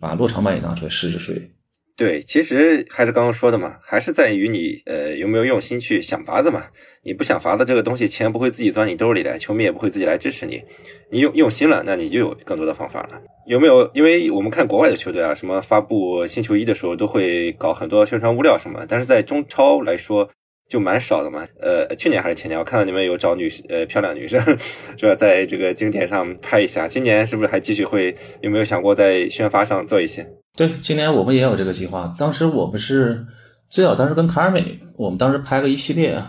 [0.01, 1.51] 把落场版也拿出来试试水。
[1.99, 6.63] 对，其实还是刚刚说的嘛，还是在于你呃有没有用心去想法子嘛。
[7.03, 10.63] 你不想法子，这个东西钱不会自己钻你兜里来，球迷也不会自己来支持你。
[11.11, 13.21] 你用用心了，那你就有更多的方法了。
[13.49, 13.91] 有没有？
[13.95, 20.31] 因为我们看国外的球队啊，什么发布新球衣的时候都会搞很多宣传物料什么，但是在中超来说。
[20.69, 24.39] 就蛮少的嘛，呃，去年还是前年，我看到你们有找女呃漂亮女生，
[24.99, 26.87] 是吧，在这个经典上拍一下。
[26.87, 28.15] 今年是不是还继续会？
[28.43, 30.27] 有没有想过在宣发上做一些？
[30.59, 32.13] 对，今年我们也有这个计划。
[32.19, 33.25] 当时我们是
[33.71, 36.21] 最早，当时跟卡尔美，我们当时拍了一系列，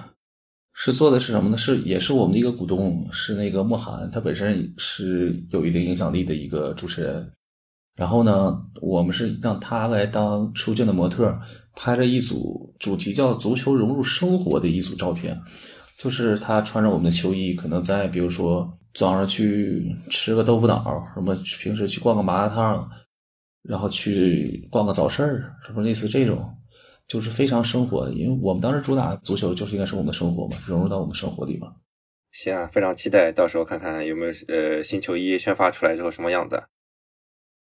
[0.71, 1.57] 是做的是什么呢？
[1.57, 7.27] 是也是我们的一个股东，是那个莫涵，他本身是有一定影响力的一个主持人。
[7.95, 11.35] 然后呢，我们是让他来当出镜的模特。
[11.75, 15.35] 拍了一组主题叫“足球融入生活”的一组照片，
[15.97, 22.87] 就是他穿着我们的球衣，可能在比如说早上去吃个豆腐脑，什么平时去逛个麻辣烫，
[23.63, 26.55] 然后去逛个早市儿，是不是类似这种？
[27.07, 31.73] 就是非常生活，因为我们当时主打足球，就是应该是我们的生活嘛，融入到我们生活里嘛。
[32.31, 36.63] 行啊，非常期待到时候看看有没有呃新球衣宣发出来之后什么样子。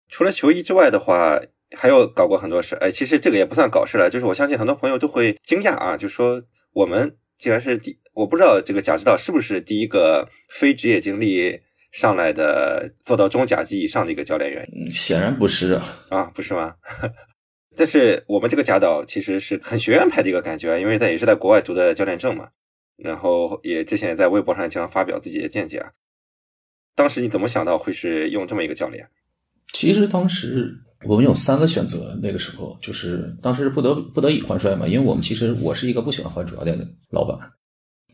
[0.08, 1.40] 除了球衣之外的话。
[1.78, 6.42] 还有搞过很多事，哎，其实这个也不算搞事了，就是我相信很多朋友都会惊讶啊，就说
[6.74, 16.76] 我们既然是第，我不知道这个贾指导是不是第一个非职业经历上来的做到中甲级以上的一个教练员，显然不是啊， 啊，不是吗？
[17.76, 22.50] 但是我们这个贾导其实是很学院派的一个感觉，因为他也是在国外读的教练证嘛，
[22.98, 25.92] 然后也之前也在微博上经常发表自己的见解啊。
[26.96, 29.08] 当时你怎么想到会是用这么一个教练？
[29.74, 30.84] 其实当时。
[31.06, 37.40] 我们有三个选择，那个时候就是当时是不得不得已换帅嘛，因为我们其实我是一个不喜欢换主教练的老板，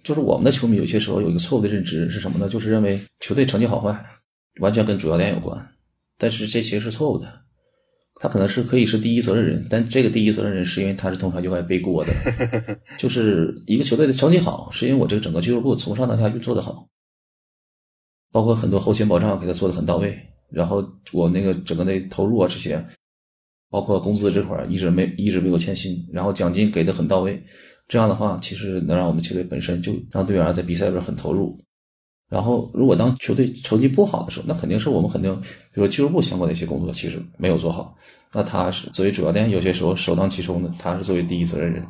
[0.05, 2.47] 就是我们的球迷有些时候有一个错误的认知是什么呢？
[2.47, 4.05] 就是认为球队成绩好坏
[4.61, 5.67] 完全跟主教练有关，
[6.17, 7.41] 但是这其实是错误的，
[8.21, 12.13] 他可能是可以是第一责任人，但这个第一责任人是因为他是通常就该背锅的，
[12.97, 16.87] 就是一个球队的成绩好是因为我这个整个俱乐部从上到下运作的好，
[18.31, 20.17] 包括很多后勤保障给他做的很到位。
[20.51, 22.81] 然后我那个整个的投入啊这些，
[23.71, 27.43] 包括工资这块一直没一直没有欠薪，然后奖金给的很到位，
[27.87, 31.57] 这样的话其实能让我们球队本身就让队员在比赛里边很投入。
[32.27, 37.95] 然后如果当球队成绩不好的时候，那肯定是我们肯定比如俱乐部相关的一些工作其实没有做好，
[38.33, 41.85] 那他是作为主教练有些时候首当其冲的，他是作为第一责任人。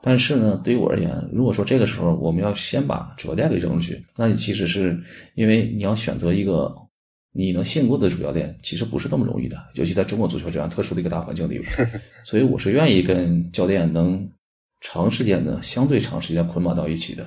[0.00, 5.00] 但是呢，对于我而言，如果说这个时候我们要先把主教练给扔出去，那你其实是
[5.34, 6.72] 因为你要选择一个
[7.32, 11.66] 你能信过的主教练，其实不是那么容易的，尤其在中国足球这样特殊的一个大环境里边。
[12.24, 14.28] 所以我是愿意跟教练能
[14.82, 17.26] 长时间的、相对长时间捆绑到一起的。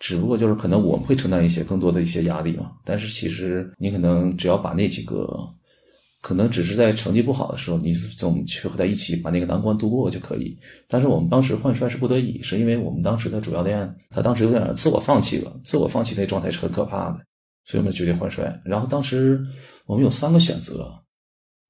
[0.00, 2.72] 只不过就是可能我们会承担一些更多的一些压力嘛。
[2.84, 5.28] 但是其实你可能只要把那几个。
[6.26, 10.58] 可能只是在成绩不好的时候，你总去和他一起把那个难关度过就可以。
[10.88, 17.18] 但是我们当时换帅是不得已，是因为我们当时的主教练他当时有点自我放弃了，自我放弃那状态是很可怕的，
[17.66, 18.58] 所以我们决定换帅。
[18.64, 19.38] 然后当时
[19.84, 20.90] 我们有三个选择，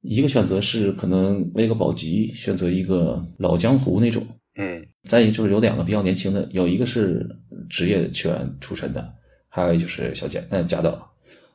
[0.03, 4.25] 一个选择是可能为个保级，选择一个老江湖那种，
[4.57, 7.27] 嗯，再一就是有两个比较年轻的，有一个是
[7.69, 9.13] 职业球员出身的，
[9.49, 11.11] 还有就是小贾呃贾导。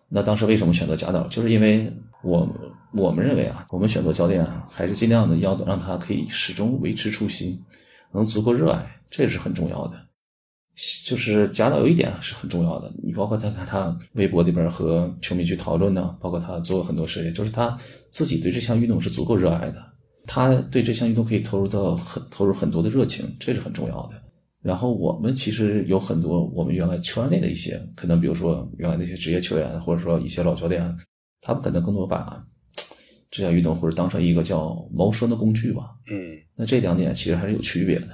[0.09, 1.27] 那当时为什么选择贾导？
[1.27, 1.91] 就是因为
[2.23, 2.47] 我
[2.93, 7.57] 我们认为啊，我们选择教练啊还是尽量的要让他可以始终维持初心，
[8.12, 9.93] 能足够热爱，这是很重要的。
[11.05, 17.77] 就是贾导有一点是很重要的，你包括他看他微博里边和球迷去讨论呢，包括他做很多事情，就是他
[18.12, 19.88] 自己对这项运动是足够热爱的，
[20.32, 24.22] 他对这项运动可以投入到很投入很多的热情，这是很重要的。
[24.62, 30.96] 然后我们其实有很多我们原来圈内的一些可能，比如说原来那些职业球员，或者说一些老教练，
[31.42, 32.46] 他们可能更多把
[33.32, 35.96] 这项运动或者当成一个叫谋生的工具吧。
[36.12, 38.10] 嗯，那这两点其实还是有区别的。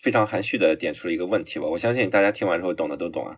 [0.00, 3.36] 非常含蓄的点出了一个问题吧，我相信大家听完之后懂的都懂啊。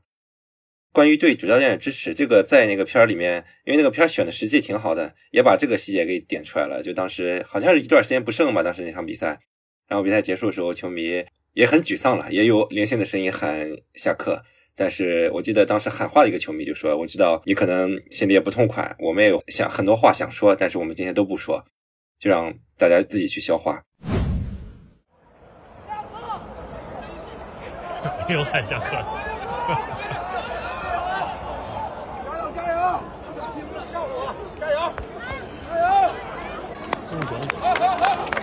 [0.93, 6.83] 关于对主教练的支持，这个在那个片儿里面，因为那个片儿选的时机挺好的，也把这个细节给点出来了。
[6.83, 9.41] 就当时好像是一段时间不胜吧，当时那场比赛，
[9.89, 11.25] 然后比赛结束的时候，球迷。
[11.55, 14.43] 也很沮丧了，也有零星的声音喊下课。
[14.75, 21.63] 但是我记得当时喊话的一个球迷就说：“我知道你可能心里也不痛快，我们也有想很多话想说，但是我们今天都不说，
[22.19, 23.83] 就让大家自己去消化。
[28.33, 30.02] ”又喊下课。
[38.03, 38.42] 那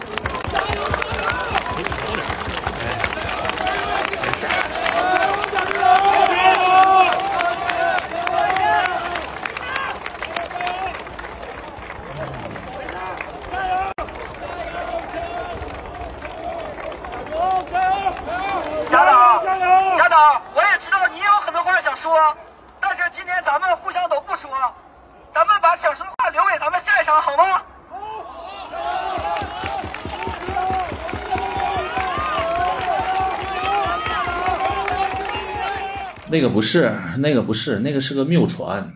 [36.60, 38.94] 不是，那个不是，那个是个谬传。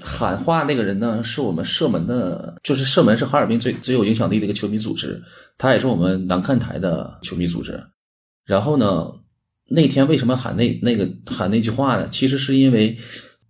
[0.00, 5.22] 喊话那个人呢，是我们射门的，就是射门是哈尔滨最最有影响力的一个球迷组织，
[5.58, 7.78] 他也是我们南看台的球迷组织。
[8.46, 9.06] 然后呢，
[9.68, 12.08] 那天为什么喊那那个喊那句话呢？
[12.08, 12.96] 其实是因为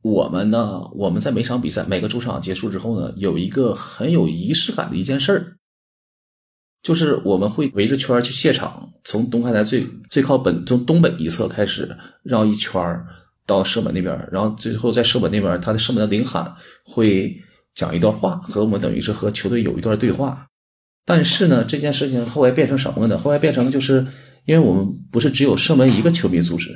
[0.03, 5.52] 我们呢，我们在每场比赛每个主场结束之后呢，有一个很有仪式感的一件事儿。
[6.83, 13.07] 就是我们会围着圈去谢场，从东看台最最靠本从东北一侧开始绕一圈儿
[13.47, 16.53] 到射门那边，然后最后在射门那边，他的射门的领喊
[16.85, 17.33] 会
[17.75, 20.47] 讲一段话，和我们等于是和球队有一段对话。
[21.05, 23.17] 但是呢，这件事情后来变成什么呢？
[23.17, 24.07] 后来变成就是
[24.45, 26.71] 因为我们不是只有射门一个球迷组织，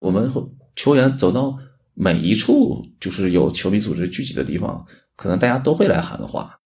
[0.00, 0.30] 我们
[0.74, 1.56] 球员走到
[1.94, 4.84] 每一处就是有球迷组织聚集的地方，
[5.16, 6.58] 可能大家都会来喊话。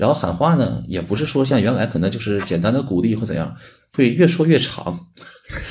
[0.00, 3.54] 然后喊话呢，也不是说像原来可能就是简单的鼓励或怎样，
[3.92, 4.98] 会越说越长，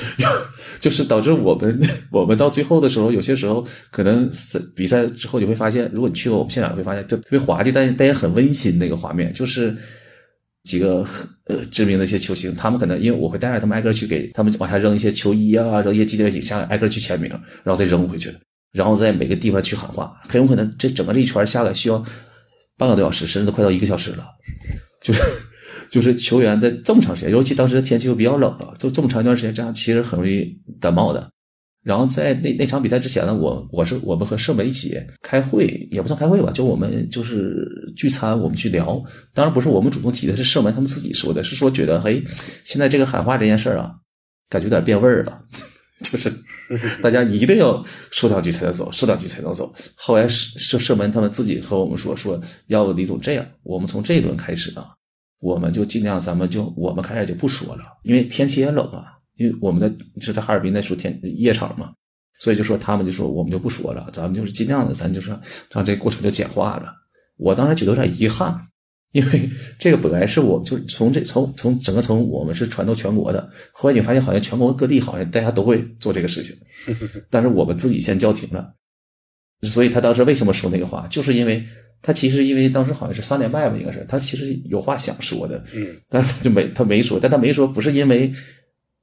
[0.78, 1.80] 就是导致我们
[2.12, 4.30] 我们到最后的时候，有些时候可能
[4.76, 9.76] 比赛之后你会发现，如果你去过我们现场，会发现就特别滑稽，但但也很温馨那个画面，就是
[10.62, 11.04] 几个
[11.46, 17.28] 呃知名的一些球星，他们可能因为我会带着他们挨个去给他们往下扔一些球衣啊，扔一些纪念品下来，挨个去签名，
[17.64, 18.32] 然后再扔回去，
[18.72, 22.04] 然后在每个地方去喊话，很有可能这整个这一圈下来需要。
[22.80, 24.24] 半个多小时，甚至都快到一个小时了，
[25.02, 25.22] 就是
[25.90, 31.28] 就是球员在这么长时间，尤其当时天气又比较冷了，就这么长一段时间，这样其实很容易感冒的。
[31.82, 37.66] 然后在那那场比赛之前呢，我我是我们和社媒一起开会，也不算开会吧，就我们就是
[37.96, 39.02] 聚餐，我们去聊。
[39.34, 42.22] 当然不是我们主动提的，是社门他们自己说的，是说觉得嘿，
[42.64, 43.92] 现在这个喊话这件事儿啊，
[44.48, 45.40] 感觉有点变味儿了，
[46.04, 46.30] 就是
[47.02, 49.72] 大家一定要收掉局才能走，收掉局才能走。
[49.96, 54.86] 后来社社门他们自己和我们说说，要李总这样，我们从这一轮开始啊，
[55.40, 59.04] 我们就尽量咱们就我们开始就不说了，因为天气也冷啊，
[59.36, 59.92] 因为我们在
[60.24, 61.92] 是在哈尔滨那时候天夜场嘛，
[62.40, 65.36] 所以就说他们就说我们就不说了，咱们就是尽量的，咱就是
[65.72, 66.94] 让这过程就简化了。
[67.36, 68.66] 我当时觉得有点遗憾。
[69.12, 76.56] 因为这个本来是我就是从这从从整个从我们是传到全国的，后来你发现好像全国各地好像大家都会做这个事情，
[77.28, 78.72] 但是我们自己先叫停了。
[79.62, 81.62] 所以他当时为什么说那个话，就是因为
[82.00, 88.30] 他其实因为当时好像是三连败吧，应该是他其实有话想说的，嗯，但是他就没他没说，但他没说不是因为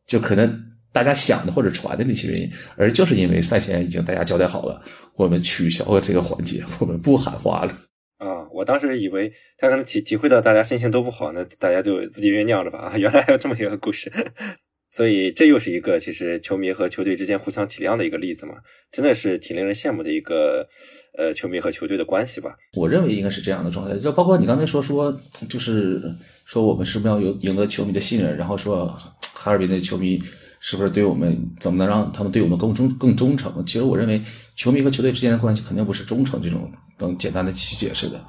[0.07, 0.51] 就可能
[0.91, 4.81] 大家想的或者传的那些原因，而就是因为赛前已经大家交代好了，
[5.15, 7.77] 我们取消了这个环节，我们不喊话了。
[8.17, 12.79] 啊，我当时以为他可能体体会到大家心情都不好，那大家就自己酝酿着吧。
[12.79, 14.11] 啊，原来还有这么一个故事，
[14.89, 18.55] 所以这又是一个其实球迷和球队之间互相体谅的一个例子嘛，
[18.91, 20.67] 真的是挺令人羡慕的一个
[21.15, 22.55] 呃球迷和球队的关系吧。
[22.75, 25.15] 我认为应该是这样的状态，就包括你刚才说说，
[25.47, 26.01] 就是
[26.45, 28.87] 说我们是不是要有赢得球迷的信任，然后说
[29.35, 30.19] 哈尔滨的球迷
[30.59, 33.63] 是不是对我们怎么能让他们对我们更忠更忠诚？
[33.63, 34.19] 其实我认为
[34.55, 36.71] 球迷和球队之间的关系肯定不是忠诚这种。
[36.97, 38.23] 等简单的去解释的，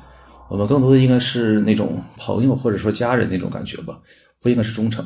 [0.50, 4.00] 我们更多的应该是那种朋友或者说家人那种感觉吧，
[4.40, 5.04] 不应该是忠诚。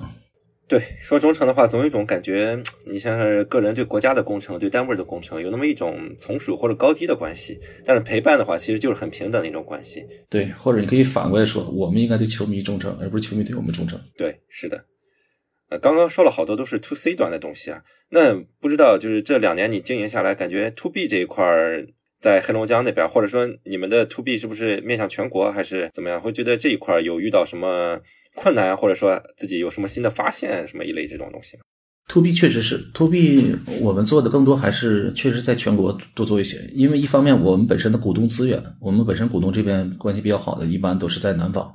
[0.69, 7.61] 对，说忠诚的话，总有一种感觉，你像是个人对国家的工程，对单位的工程，有那么一种从属或者高低的关系。
[7.85, 10.03] 但是陪伴的话，其实就是很平等的一种关系。
[10.31, 14.01] 对，或者你可以反过来说，我们应该对球迷忠诚，而不是球迷对我们忠诚。
[14.17, 14.83] 对，是的。
[15.69, 21.87] 呃，刚刚说了好多都是 to C 端的东西啊，那不知道就是这两年你经营下来，感觉 to B 这一块儿。
[22.23, 26.21] 在黑龙江那边，或者说你们的 to B 是不是面向全国，还是怎么样？
[26.21, 27.99] 会觉得这一块有遇到什么
[28.37, 31.59] 困难，或者说自己有什么新的发现，什么一类这种东西
[32.07, 36.59] ？to B 确实是 to B，我们做的更多还是确实在全国多做一些。
[36.73, 41.75] 因为一方面我们本身的股东资源，我们本身股东这边关系比较好的，一般都是在南方。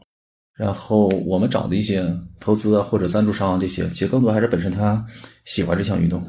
[0.58, 2.04] 然后我们找的一些
[2.40, 5.06] 投资啊或者赞助商这些，其实更多还是本身他
[5.44, 6.24] 喜欢这项运动，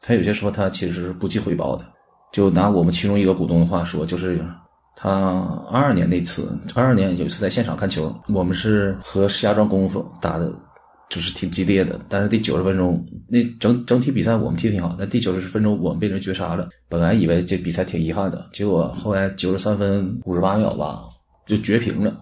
[0.00, 1.84] 他有些时候他其实是不计回报的。
[2.32, 4.44] 就拿我们其中一个股东的话说，就是
[4.94, 5.10] 他
[5.70, 10.52] 二二年那次，二二年有一次在现场看球，我们是和石家庄功夫打的，
[11.08, 11.98] 就是挺激烈的。
[12.08, 16.68] 但是第九十分钟，那整整体比赛我们踢的挺好，但第九十分钟我们被人绝杀了。
[16.88, 21.02] 本来以为这比赛挺遗憾的，结果后来九十三分五十八秒吧，
[21.46, 22.14] 就绝平了。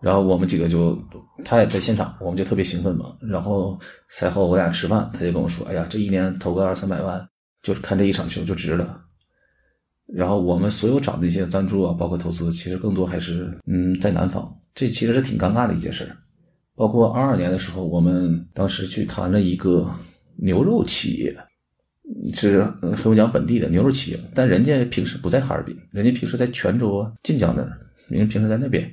[0.00, 0.96] 然后我们几个就
[1.44, 3.06] 他也在现场，我们就特别兴奋嘛。
[3.20, 3.78] 然后
[4.10, 7.26] 赛后我俩吃饭，他就跟我说：“哎呀，这一年投个二三百万。”
[7.62, 9.00] 就是看这一场球就值了，
[10.06, 16.10] 然后我们所有找的一些赞助啊，包括投资，其实更多还是嗯在南方，这其实是挺尴尬的一件事
[16.74, 19.92] 包括二二年的时候，我们当时去谈了一个
[20.36, 21.36] 牛肉企业，
[22.32, 27.78] 是黑龙江本地的牛肉企业，但人家平时不在哈尔滨，人家平时在泉州、晋江那儿，
[28.08, 28.88] 人家平时在那边。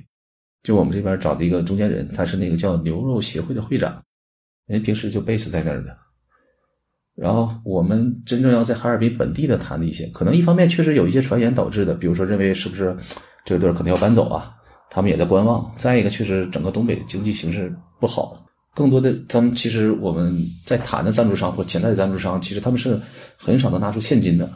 [0.64, 4.04] 就我们这边找的一个中间人，他是那个叫牛肉协会的会长，
[4.66, 5.96] 人家平时就 base 在那儿的。
[7.16, 12.94] 然后我们真正要在哈尔滨本地的谈的一些，可能一方面确实有一些传言导致的，比如说认为是不是
[13.46, 14.52] 这个队可能要搬走啊，
[14.90, 15.74] 他们也在观望。
[15.78, 18.38] 再一个，确实整个东北经济形势不好，
[18.76, 23.00] 更多的咱们其实我们在谈的赞助商或潜在的赞助商，其实他们是
[23.38, 24.50] 很少能拿出现金的。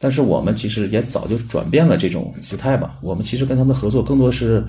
[0.00, 4.64] 但是我们其实也早就转变了这种姿态吧，我们其实跟他们合作更多是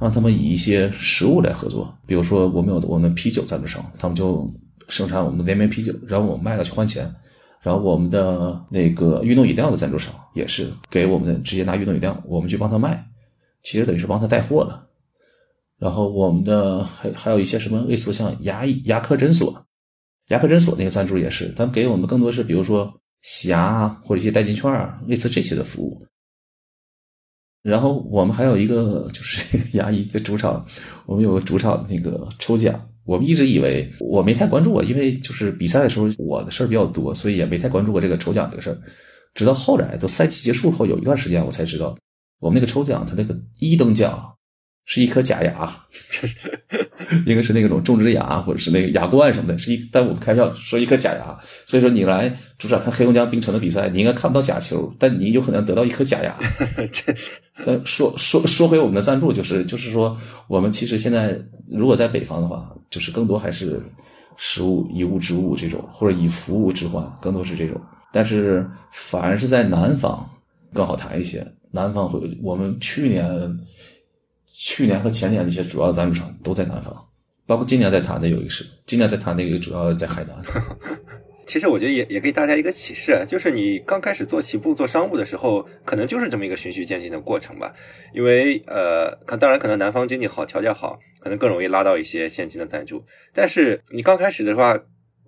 [0.00, 4.50] 让他们以一些实物来合作，比如说我们有我们啤酒赞助商，他们就。
[4.88, 7.12] 生产我们的联名啤酒，然后我们卖了去换钱，
[7.60, 13.04] 然后我们的那个运动饮料的赞助商也是给我们的直接拿运动饮料，我们去帮他卖，
[13.62, 14.86] 其实等于是帮他带货了。
[15.78, 19.66] 然后我们的还还有一些什么类似像牙医牙科诊所，
[20.28, 26.06] 牙科诊所那个赞助也是，他们给我们更多是比如说洗牙啊或者一些代金券啊，类似这些的服务。
[27.62, 30.64] 然后我们还有一个就是 牙医的主场，
[31.06, 32.78] 我们有个主场那个抽奖。
[33.04, 38.78] 我们一直以为我没太关注过，因为就是比赛的时候我的事儿比较多，所以也没太关注过这个抽奖这个事儿。
[39.34, 41.96] 直到后来，都赛季结束后有一段时间，我才知道
[42.40, 44.34] 我们那个抽奖，它那个一等奖。
[44.86, 45.74] 是一颗假牙，
[46.10, 46.36] 就 是
[47.24, 49.88] 应该是那种种植牙或者是那个牙冠什么的，是一。
[49.90, 56.36] 但我们开票说一颗假牙，所以说你来主场看黑龙江冰城的比赛，你应该看不到假球，但你有可能得到一颗假牙。
[57.64, 60.14] 但说说说回我们的赞助，就是就是说，
[60.48, 61.34] 我们其实现在
[61.66, 63.80] 如果在北方的话，就是更多还是
[64.36, 67.80] 食物以物之物这种，或者以服务置换，更多是这种。
[68.12, 70.28] 但是反而是在南方
[70.74, 73.26] 更好谈一些，南方会我们去年。
[74.56, 76.94] 去年和前年那些主要赞助商都在南方，
[77.44, 80.36] 包括今年在谈的有一个是，今年在谈的一个主要在海南。
[81.44, 87.74] 其实我觉得也也给大家一个启示，就是你刚开始做起步做商务的时候，可能就是这么一个循序渐进的过程吧。
[88.14, 93.04] 因为呃，可当然可能南方经济好，条件好，可能更容易拉到一些现金的赞助。
[93.34, 94.78] 但是你刚开始的话，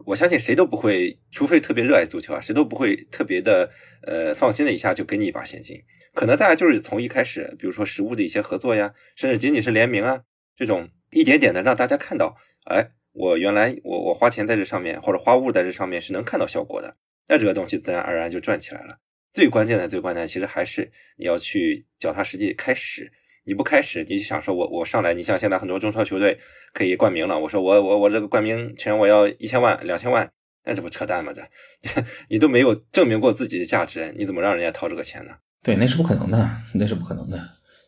[0.06, 3.68] 我相信谁都不会，除非特别热爱足球啊，谁都不会特别的
[4.02, 5.82] 呃放心的一下就给你一把现金。
[6.16, 10.22] 可能大家就是从一开始，比如说实物的一些合作呀，甚至仅仅是联名啊，
[10.56, 12.90] 这种一点点的让大家看到，哎。
[13.18, 16.98] 我原来我我花钱在这上面，或者花物在这上面是能看到效果的，
[17.28, 18.98] 那这个东西自然而然就赚起来了。
[19.32, 23.10] 最关键的最关键，其实还是你要去脚踏实地开始。
[23.46, 26.38] 你不开始，你就想说我我上来，你像现在很多中超球队
[26.74, 30.30] 可以冠名了，我说我我我这个冠名权我要一千万两千万，
[30.66, 31.32] 那这不扯淡吗？
[31.32, 31.42] 这
[32.28, 35.36] 你都没有证明过自己的价值，你怎么让人家掏这个钱呢？
[35.66, 37.36] 对，那是不可能的，那是不可能的。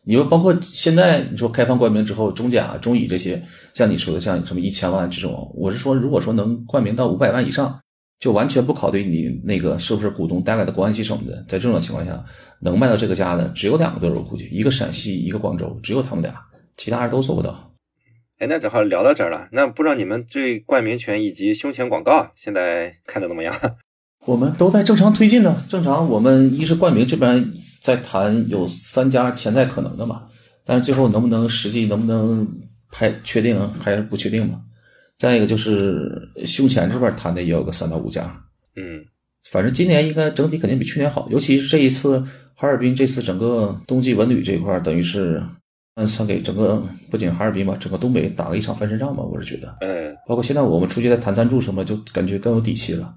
[0.03, 3.41] 你说，包括现在你说开放冠名之后，中甲、中乙这些，
[3.73, 7.79] 像你说的，像什么一千万这种，我是说，如果说能冠名到五百万以上，
[8.19, 12.21] 就完全不考虑你那个是不是股东大概的关系什么的，在这种情况下，
[12.59, 16.35] 能卖到这个价的只有两个队，我估计，一个陕西，一个广州，只有他们俩，
[16.75, 17.71] 其他人都做不到。
[18.39, 23.55] 哎，那正好聊到这儿了，那不知道你们对冠名权以及胸前广告现在看的怎么样？
[24.27, 27.53] 我们都在正常推进呢，正常，我们一是冠名这边。
[27.81, 30.23] 在谈有三家潜在可能的嘛，
[30.65, 32.47] 但是最后能不能实际能不能
[32.91, 34.61] 拍确定还是不确定嘛。
[35.17, 38.23] 再一个就是胸前这边谈的也有个三到五家，
[38.77, 39.03] 嗯，
[39.51, 42.23] 反正今年应该整体肯定比去年好，尤其是这一次
[42.55, 45.43] 哈尔滨这次整个冬季文旅这一块，等于是
[46.07, 53.13] 算给整个不仅哈尔滨吧，整个东北打了一场翻身仗吧，我是觉得，嗯，包括现在我们出去再谈赞助什么，就感觉更有底气了。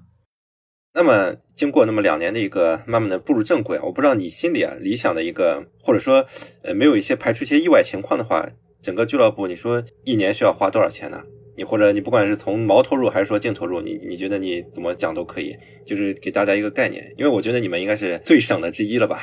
[0.95, 6.25] 那么，经过那么两年的一个慢慢的步入正轨啊，我不知道你心里啊理想的一个，或者说
[6.63, 8.47] 呃没有一些排除一些意外情况的话，
[8.79, 11.23] 整个俱乐部你说一年需要花多少钱呢？
[11.57, 19.21] 你或者你不管是从毛投入还是说净投入，你你觉得你怎么讲都可以，就是给大家一个概念，因为我觉得你们应该是最省的之一了吧？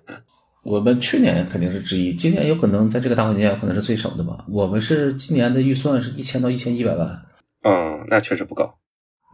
[0.64, 4.44] 我们去年肯定是之一，今年有可能在这个大环境下可能是最省的吧？
[4.50, 7.22] 我们是今年的预算是一千到一千一百万，
[7.62, 8.78] 嗯，那确实不高，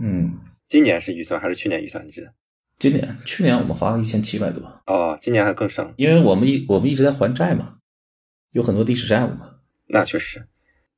[0.01, 0.33] 嗯。
[0.69, 2.07] 今年是预算还是去年预算？
[2.07, 2.31] 你知道？
[2.79, 4.63] 今年，去年我们花了一千七百多。
[4.87, 7.77] 哦，今年还更省，因为我们一我们一直在还债嘛，
[8.51, 9.51] 有很多历史债务嘛。
[9.87, 10.47] 那确实，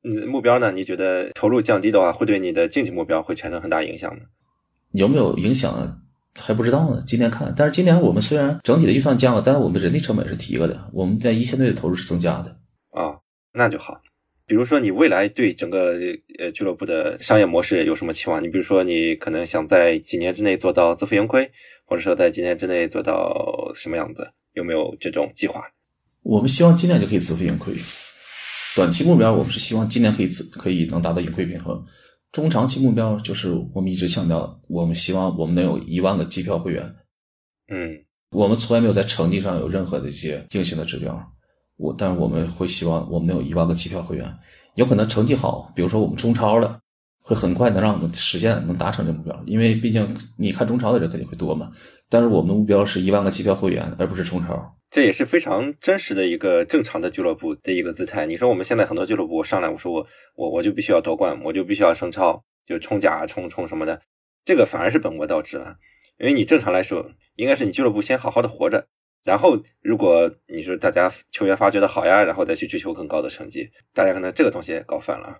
[0.03, 0.73] 嗯，目标呢？
[0.73, 4.23] 你觉得投入降低的话，会对你的经济目标会产生很大影响吗？
[4.93, 6.03] 有没有影响
[6.39, 7.53] 还不知道呢，今年看。
[7.55, 12.57] 但是今年我们虽然整体的预算降了，但是我们的人力成本是提了的，我们在一线队的投入是增加的。
[12.93, 13.19] 啊，
[13.53, 14.01] 那就好。
[14.47, 15.99] 比如说，你未来对整个
[16.39, 18.41] 呃俱乐部的商业模式有什么期望？
[18.41, 21.51] 你比如说，你可能想在几年之内做到自负盈亏，
[21.85, 24.33] 或者说在几年之内做到什么样子？
[24.53, 25.63] 有没有这种计划？
[26.23, 27.75] 我们希望今年就可以自负盈亏。
[28.77, 31.85] 短期目标，我们是希望今年可以自可以能达到盈亏平衡。
[32.31, 36.95] 中长期目标就是我们一直强调，我们希望我们能有一万个机票会员。
[37.69, 37.99] 嗯，
[38.31, 41.33] 我们从来没有在成绩上有任何的一些硬性的指标。
[41.77, 44.33] 我，但是我们会希望我们能有一万个机票会员，
[44.75, 46.79] 有可能成绩好，比如说我们中超了，
[47.23, 51.71] 会很快能让我们实现能达成这目标，因为毕竟你看中超的人肯定会多嘛。
[52.09, 54.75] 但是我们的目标是一万个机票会员，而不是冲超。
[54.89, 58.25] 这也是非常真实的一个正常的俱乐部的一个姿态。
[58.25, 60.07] 你说我们现在很多俱乐部上来，我说我
[60.37, 64.01] 我我就必须要夺冠，我就必须要升超，就冲甲冲冲什么的，
[64.45, 65.77] 这个反而是本末倒置了。
[66.19, 68.87] 因为你正常来说，应该是你俱乐部先好好的活着。
[69.27, 75.37] 然后，如果你说大家球员发掘的好呀，然后再去追求更高的成绩，大家可能这个东西搞反了。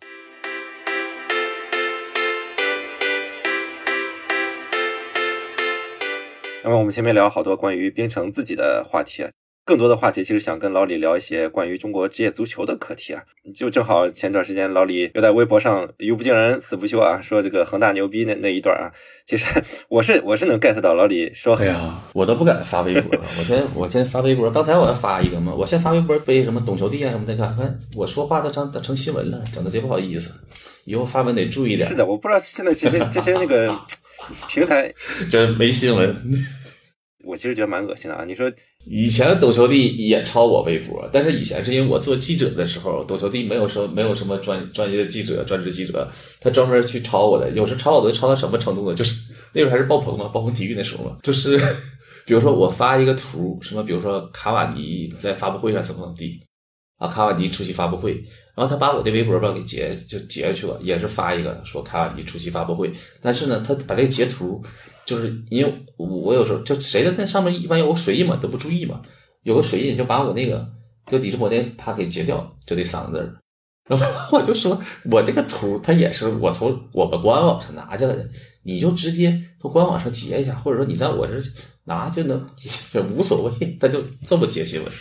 [6.65, 9.25] 那么我们前面聊好多关于编程自己的话题。
[9.67, 13.21] 更多的话题其实想跟老李聊一些关于中国职业足球的课题啊，
[13.53, 18.87] 就正好前段时间老李又在微博上语不惊人死不休啊，说这个恒大牛逼那那一段啊，
[19.27, 19.45] 其实
[19.91, 30.33] 我是我是能 get 到老李说，哎呀，我都不敢发微博了，我 先我先发微博，刚才我要发一个嘛，我先发微博背什么懂球帝啊什么的，看看我说话都成成新闻了，整的贼不好意思，
[30.85, 31.89] 以后发文得注意点。
[31.89, 33.77] 是的，我不知道现在这些 这些那个
[34.49, 34.95] 平台
[35.29, 36.15] 这没新闻。
[37.25, 38.25] 我其实觉得蛮恶心的啊！
[38.25, 38.49] 你说
[38.89, 46.09] 以前抖球帝也抄我微博，但是以前是因为我做记者的时候，抖球帝没有说没有什么专专业的记者、专职记者，
[46.41, 47.51] 他专门去抄我的。
[47.51, 48.95] 有时抄我都抄到什么程度呢？
[48.95, 49.21] 就是
[49.53, 51.59] 那时候还是爆棚嘛，爆棚体育那时候嘛，就是
[52.25, 56.41] 比如说我发一个图，什么比如说卡瓦尼在发布会上怎么怎么地
[56.99, 58.13] 啊，卡瓦尼出席发布会，
[58.57, 64.63] 然后他把我的微博吧给截就截去了，也是发一个说卡瓦尼出席发布会，但是呢，他把这个截图。
[65.07, 69.01] 就是因为我有时候就谁的那上面一般有个水印嘛，都不注意嘛，
[69.45, 70.69] 有个水印就把我那个
[71.07, 73.37] 就李志博那他给截掉，就那三个字儿。
[73.89, 74.79] 然 后我就说，
[75.13, 78.29] 我这个图它也是我从我们官网上拿下来的，
[78.65, 81.35] 你就直接从官网上截一下，或者说你在我这
[81.85, 82.45] 拿就能，
[82.91, 84.93] 就无所谓，他就这么截新闻。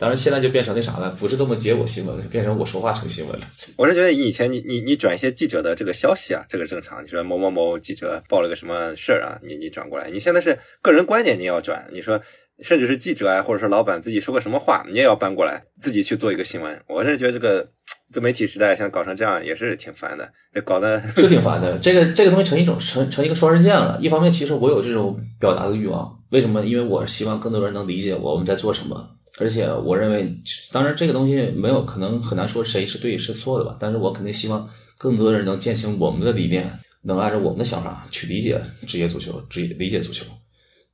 [0.00, 3.46] 当然现在就变成那啥了，不是这么结果新闻了，变成我说话成新闻了。
[3.76, 7.04] 我是觉得以前你你你转一些记者的这个消息啊，这个正常。
[7.04, 10.08] 你说某某某记者报了个什么事儿啊，你你转过来。
[10.10, 11.86] 你现在是个人观点，你要转。
[11.92, 12.18] 你说
[12.62, 16.82] 甚至是记者啊，或者说老板自己说个什么话，你也要搬过来自己去做一个新闻。
[16.88, 17.68] 我是觉得这个
[18.10, 21.78] 自媒体时代像搞成这样也是挺烦的，这搞得是挺烦的。
[21.78, 23.98] 这个这个东西成一种成成一个双刃剑了。
[24.00, 26.64] 一方面，其实我有这种表达的欲望，为什么？
[26.64, 29.16] 因为我希望更多人能理解我们在做什么。
[29.40, 30.32] 而且我认为，
[30.70, 33.76] 当然这个东西没有可能很难说谁是对是错的吧。
[33.80, 34.68] 但是我肯定希望
[34.98, 40.26] 更多的人能践行我们的理念，能按照我们的想法去理解职业足球，职业理解足球。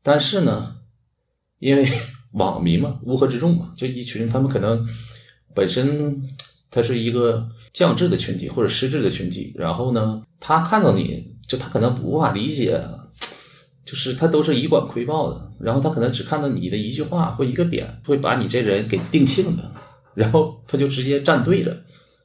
[0.02, 0.76] 但是呢，
[1.58, 1.86] 因为
[2.32, 4.88] 网民嘛，乌合之众嘛，就一群他们可能
[5.52, 6.22] 本身
[6.70, 12.80] 他是一个降智的群体或者失智的群体，然后呢，他看到你就他可能无法理解。
[13.86, 19.62] 就是他都是以管窥豹的，然后他可能只看到你的一句话或一个点，会把你这人给定性的，
[20.12, 21.74] 然后他就直接站队了。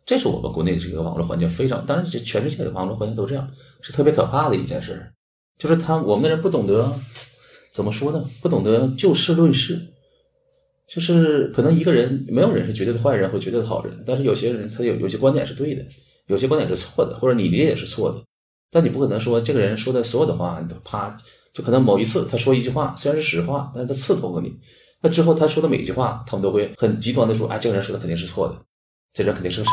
[0.05, 3.47] 这是我们国内这个网络环境非常，当然这全世界的网络环境都这样，
[3.79, 5.09] 是特别可怕的一件事。
[5.59, 6.91] 就是他我们的人不懂得
[7.71, 8.25] 怎么说呢？
[8.41, 9.79] 不懂得就事论事。
[10.87, 15.85] 就是可能一个人没有人是绝对的坏人或绝对的好人，但是有些人他有有些观点是对的，
[16.25, 18.21] 有些观点是错的，或者你理解是错的。
[18.71, 21.15] 但你不可能说这个人说的所有的话，你都啪。
[21.53, 24.57] 就可能某一次他说一句话，虽然是实话，但是他刺痛了你。
[25.01, 28.55] 那之后他说的每一句话，他们都会很极端的说：“哎，这个人说的肯定是错的，
[29.13, 29.71] 这人肯定是个傻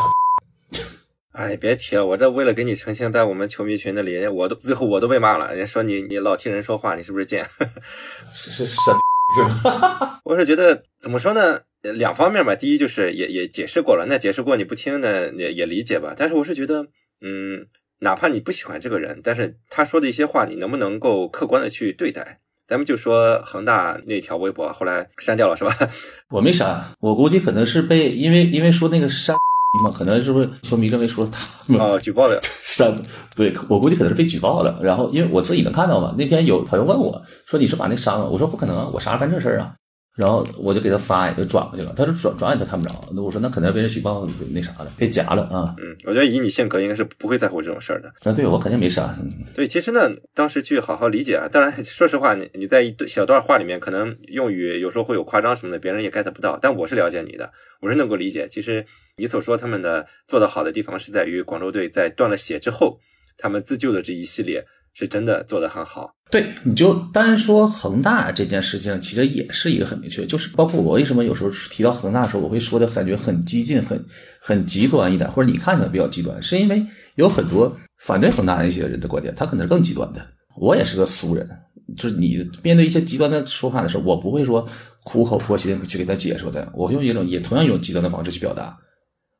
[0.70, 0.80] 逼。
[1.32, 7.44] ”哎，别提了，我这为了给你澄清，在我们球迷群那里，我都最后我都被骂了，人家说你你老替人说话，你是不是贱？
[8.34, 8.94] 是是神
[9.36, 10.20] 是吧？
[10.24, 11.60] 我是觉得怎么说呢？
[11.82, 16.14] 两方面吧，第一就是也也解释过了，那解释过你不听呢，也也理解吧。
[16.16, 16.86] 但是我是觉得，
[17.20, 17.66] 嗯。
[18.00, 22.38] 哪怕你不喜欢这个人，但是他说的一些话，你能不能够客观的去对待？
[22.68, 25.74] 咱们就说恒大那条微博后来删掉了，是吧？
[26.30, 29.34] 我没删，我估计可能是被因为因为说那个删
[29.82, 32.94] 嘛，可能是不是球迷认为说他哦举报了 删？
[33.34, 34.78] 对我估计可能是被举报了。
[34.82, 38.28] 然后因为我自己能看到嘛，那天有朋友问我说你是把那删了？
[38.28, 39.74] 我说不可能，我啥时候干这事儿啊？
[40.18, 41.94] 然后我就给他发，就转过去了。
[41.96, 43.08] 他说转转也他看不着。
[43.14, 45.72] 那我说那可能被人举报，那啥了，被夹了啊。
[45.78, 48.12] 嗯，我觉得以你性格，应该是不会在乎这种事儿的。
[48.24, 49.16] 那，对我肯定没删。
[49.54, 51.46] 对，其实呢，当时去好好理解啊。
[51.46, 56.58] 当然， 说实话，你你在一小段话里面，可能用语有时候会有夸张什么的，别人也 get 不到。
[56.60, 58.48] 但我是了解你的，我是能够理解。
[58.48, 58.84] 其实
[59.18, 62.98] 你所说他们的做的好的地方，是在于广州队在断了血之后，
[63.36, 64.66] 他们自救的这一系列。
[64.98, 74.04] 是真的做得很好，对，你就单说恒大这件事情，其实也是一个很明确，就是包括我为什么有时候提到恒大的时候，我会说的感觉很激进、很
[74.40, 76.84] 很极端一点，或者你看起来比较极端，是因为
[77.14, 80.20] 有很多反对恒大的一些人的观点，他可能是更极端的。
[80.56, 81.48] 我也是个俗人，
[81.96, 84.68] 就是你面对一些极端的说法的时候，我不会说
[85.04, 88.76] 苦口婆心去给他解释，的我用一种也同样用极端的方式去表达。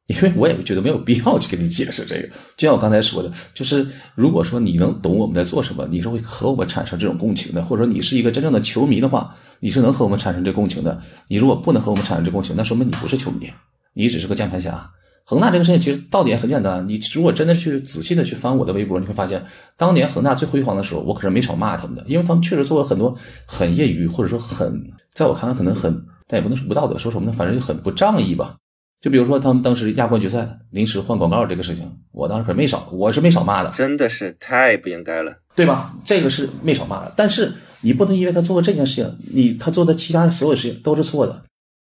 [0.09, 10.99] 因为我也觉得没有必要去给你解释这个，就像我刚才说的，就是如果说你能懂我们在做什么，你是会和我们产生这种共情的，或者说你是一个真正的球迷的话，你是能和我们产生这共情的。
[11.29, 13.53] 你如果不能和我们产生这共情，那说明你不是球迷，
[13.93, 14.91] 你只是个键盘侠。
[15.25, 19.45] 恒大这个事情其实道理也很简单，你如果真的去仔细的去翻我的微博，你会发现，
[19.77, 27.33] 当年恒大最辉煌的时候，我可是没少骂他们的，因为他们确实做了很多很业余，或者说很在我看来可能很，但也不能说不道德，说什么呢？
[27.37, 28.57] 反正就很不仗义吧。
[29.01, 35.95] 就比如说他们当时亚冠决赛临时换广告这个事情，我当时可没少，我是没少骂的，真的是太不应该了，对吧？
[36.05, 41.43] 这个是没少骂的，但是你不能因为他做了这件事情，你他做的其他所有事情都是错的。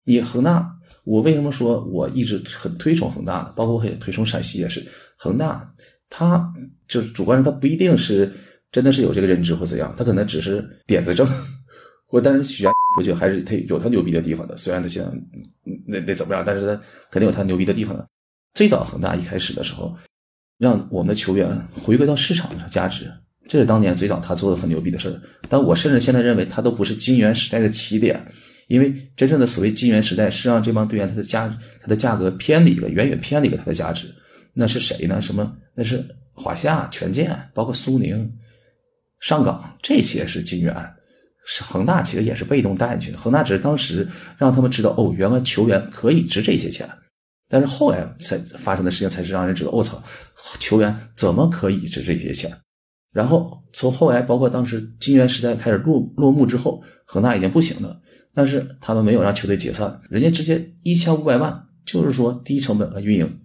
[0.04, 0.70] 你恒大，
[1.04, 3.52] 我为什么说我一直很推崇恒大呢？
[3.56, 4.86] 包括我也推崇陕西也是，
[5.16, 5.68] 恒大
[6.08, 6.52] 他
[6.86, 8.32] 就是主观上他不一定是
[8.70, 11.26] 真的是有这个认知或怎样，他可能只是点子正。
[12.10, 14.58] 或但是许愿，我觉得还是他有他牛逼的地方的。
[14.58, 15.10] 虽然他现在
[15.86, 16.74] 那那怎么样，但是他
[17.10, 18.04] 肯定有他牛逼的地方的。
[18.54, 19.96] 最早恒大一开始的时候，
[20.58, 23.08] 让我们的球员回归到市场上价值，
[23.48, 25.22] 这是当年最早他做的很牛逼的事儿。
[25.48, 28.20] 但我甚至现在认为，他都不是金元时代的起点，
[28.66, 31.48] 因为真正的所谓金元时代是让这帮队员他的价
[31.80, 34.12] 他的价格偏离了，远远偏离了他的价值。
[34.52, 35.20] 那是谁呢？
[35.20, 35.56] 什么？
[35.76, 38.28] 那是华夏、权健，包括苏宁、
[39.20, 40.74] 上港，这些是金元。
[41.46, 46.88] 是恒大其实也是被动带进去的，恒大只是当时让他们知道哦，原来球员可以值这些钱，
[47.48, 50.02] 但是后来才发生的事情才是让人知道，我操，
[50.58, 52.50] 球员怎么可以值这些钱？
[53.12, 58.00] 然后从后来，包括当时金元时代开始落落幕之后，恒大已经不行了，
[58.32, 63.39] 但是他们没有让球队解散，人家直接一千五百万，就是说低成本和运营，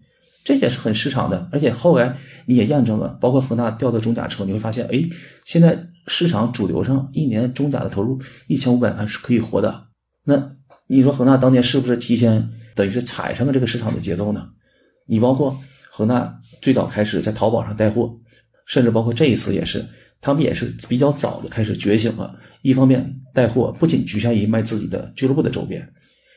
[0.46, 1.50] 这也是很市场的。
[1.52, 2.16] 而且后来
[2.46, 5.04] 你也验证了，包括恒大调到中甲之后，你会发现，哎，
[5.44, 9.88] 现在市场主流上一年中甲的投入一千五百万是可以活的。
[10.24, 10.52] 那
[10.88, 14.48] 你说恒大当年是不是提前等于是踩上了这个市场的节奏呢？
[15.08, 18.16] 你包括恒大最早开始在淘宝上带货，
[18.68, 19.84] 甚至包括这一次也是，
[20.22, 22.38] 他们也是比较早的开始觉醒了。
[22.62, 25.92] 一方面带货不仅局限于卖自己的俱乐部的周边。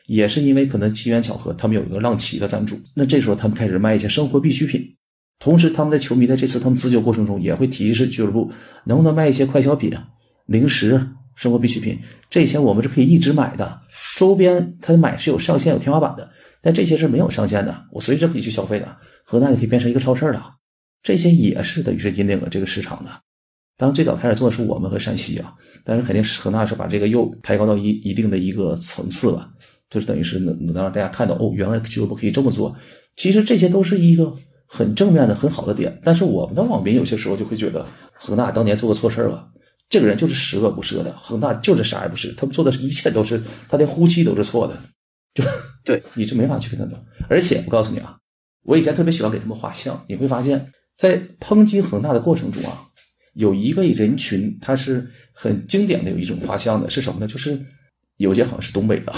[0.09, 4.83] 也是因为可能机缘巧合，他们有一个浪奇的赞助，那这时候他们开始卖一些生活必需品。
[5.37, 8.51] 同时，他们的球迷在这次他们自救过程中也会提示俱乐部
[8.85, 9.95] 能不能卖一些快消品、
[10.47, 11.97] 零食、生活必需品。
[12.27, 13.81] 这些我们是可以一直买的，
[14.17, 16.27] 周边他买是有上限、有天花板的，
[16.59, 18.97] 但这些是没有上限的，我随时可以去消费的。
[19.23, 20.55] 河南也可以变成一个超市了，
[21.03, 23.11] 这些也是等于是引领了这个市场的。
[23.77, 25.53] 当然，最早开始做的是我们和山西啊，
[25.85, 29.49] 但是肯定是河南是把这个又抬高到一一定的一个层次了。
[29.89, 32.75] 就是等于是能能让大家看到哦，原来俱乐部可以这么做。
[33.15, 34.33] 其实这些都是一个
[34.65, 35.99] 很正面的、很好的点。
[36.03, 39.47] 但是我们的网民有些时候就会觉得，恒大当年做过错事儿吧？
[39.89, 44.77] 这个人就是十恶不赦的，恒大就是啥也不是，他们做的一切都是，他连呼吸都是错的。
[45.33, 45.43] 就
[45.83, 47.03] 对，你就没法去跟他聊。
[47.27, 48.15] 而且我告诉你啊，
[48.63, 52.83] 我以前特别喜欢给他们画像，你会发现在抨击恒大的过程中啊，
[53.33, 57.27] 有一个人群他是很经典的有一种画像的，是什么呢？
[57.27, 57.59] 就是
[58.17, 59.13] 有些好像是东北的。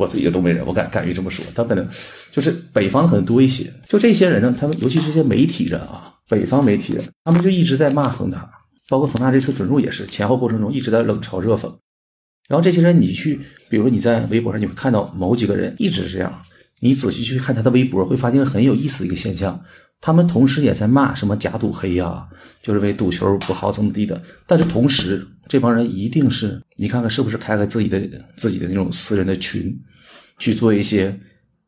[0.00, 1.86] 我自己的东北人，我敢敢于这么说，他可能
[2.32, 3.70] 就是北方可能多一些。
[3.86, 8.50] 就这些人呢，他们尤其是些媒体人啊，北方媒体人，他们就一直在骂恒大，
[8.88, 11.70] 包括恒大这次准入也是前后过程中一直在冷嘲热讽。
[12.48, 13.38] 然后这些人，你去，
[13.68, 16.42] 比如说你在微博上，你会看到某几个人一直这样。
[16.82, 19.62] 你仔细去看他的微博，会发现很有意思的一个现象，
[20.00, 22.26] 他们同时也在骂什么假赌黑呀，
[22.62, 24.20] 就是为赌球不好怎么地的。
[24.46, 28.00] 但是同时，这帮人一定是你看看是不是开开自己的
[28.34, 29.78] 自己的那种私人的群，
[30.40, 31.16] 去做一些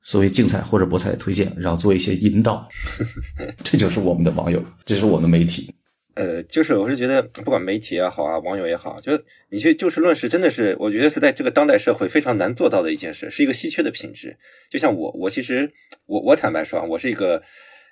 [0.02, 2.68] 所谓竞彩或者博彩的推荐，然后做一些引导。
[3.62, 5.72] 这就是我们的网友，这是我们的媒体。
[6.14, 9.18] 呃，就是我是觉得，不管媒体也好啊，网友也好，就
[9.48, 14.36] 你去就事论事，真的是我觉得是在这个当代社会非常难做到的一件事，是一个稀缺的品质。
[14.68, 15.72] 就像我，我其实
[16.04, 17.42] 我我坦白说啊，我是一个，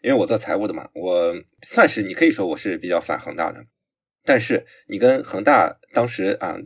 [0.03, 3.64] 因为我做财务的嘛，我算是你可以说我是比较反恒大的。
[4.22, 6.59] 但是你跟恒大当时啊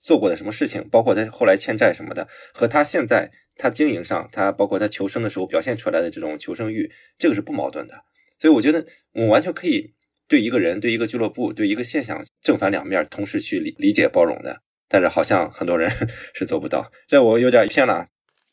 [0.00, 7.94] 做过的什么事情，包括他后来欠债什么的，和他现在他经营上，他包括他求生的时候表现出来的这种求生欲，这个是不矛盾的。
[8.38, 9.94] 所以我觉得我完全可以。
[10.30, 15.90] 对一个人、对一个俱乐部、对一个现象，正反两面同时去理理解、包容的，但是好像很多人
[16.32, 16.92] 是做不到。
[17.08, 18.06] 这我有点偏了。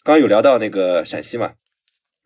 [0.04, 1.54] 刚有聊到那个陕西嘛，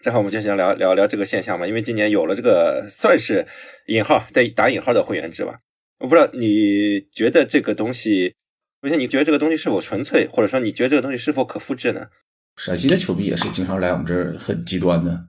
[0.01, 1.67] 正好我们就想聊聊聊这个现象嘛。
[1.67, 3.45] 因为今年有了这个算是
[3.87, 5.59] 引号带打引号的会员制吧，
[5.99, 8.33] 我不知道你觉得这个东西，
[8.81, 12.07] 而且你觉得这个东西是否纯粹，或者说你觉得这个东西是否可复制呢？
[12.57, 15.27] 陕西的球迷也是经常来我们这儿很极端的。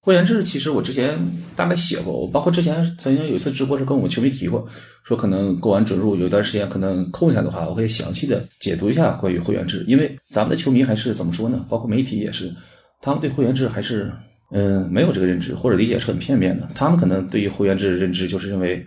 [0.00, 1.18] 会员制其实我之前
[1.56, 4.68] 大概写过，我包括之前曾经有一次直播是跟我们球迷提过，
[5.02, 11.64] 说可能过完准入有一段时间可能空下的话，我可以详细的解读一下关于会员制，因为咱们的球迷还是怎么说呢？
[11.70, 12.52] 包括媒体也是，
[13.00, 14.12] 他们对会员制还是
[14.50, 18.86] 嗯没有这个认知或者理解是很片面的，他们可能对于会员制认知就是认为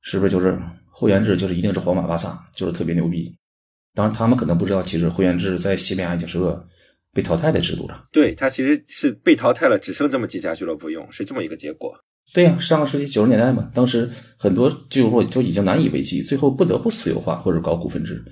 [0.00, 0.58] 是不是就是
[0.98, 3.32] 会员制就是一定是皇马巴萨就是特别牛逼，
[3.94, 6.66] 当然他们可能不知道其实会员制在西班牙已经是个。
[7.14, 11.90] 被淘汰的制度了，对他其实是被淘汰了，只剩这么几家俱乐部用，是这么一个结果。
[12.34, 18.22] 对呀，上个世纪九十年代嘛，当时很多俱乐部就已经难以为继，最后不得不私有化或者搞股份制，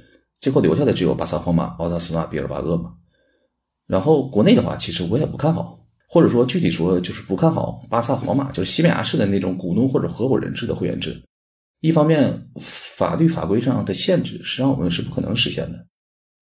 [0.41, 2.93] 最后留下的只有巴萨、皇马、奥萨斯纳、比尔巴鄂嘛。
[3.87, 11.21] 然后国内的话，其实我也不看好，或者说具体说就是不看好巴萨、皇马，就是西班牙式的那种股东或者合伙人制的会员制。
[11.81, 15.79] 一方面，法律法规上的限制实际上我们是不可能实现的；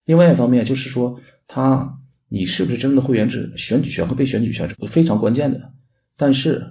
[0.05, 1.99] 另外一方面，就是说它。
[2.31, 3.53] 你是不是真正的会员制？
[3.57, 5.73] 选举权和被选举权是非常关键的。
[6.17, 6.67] 但是，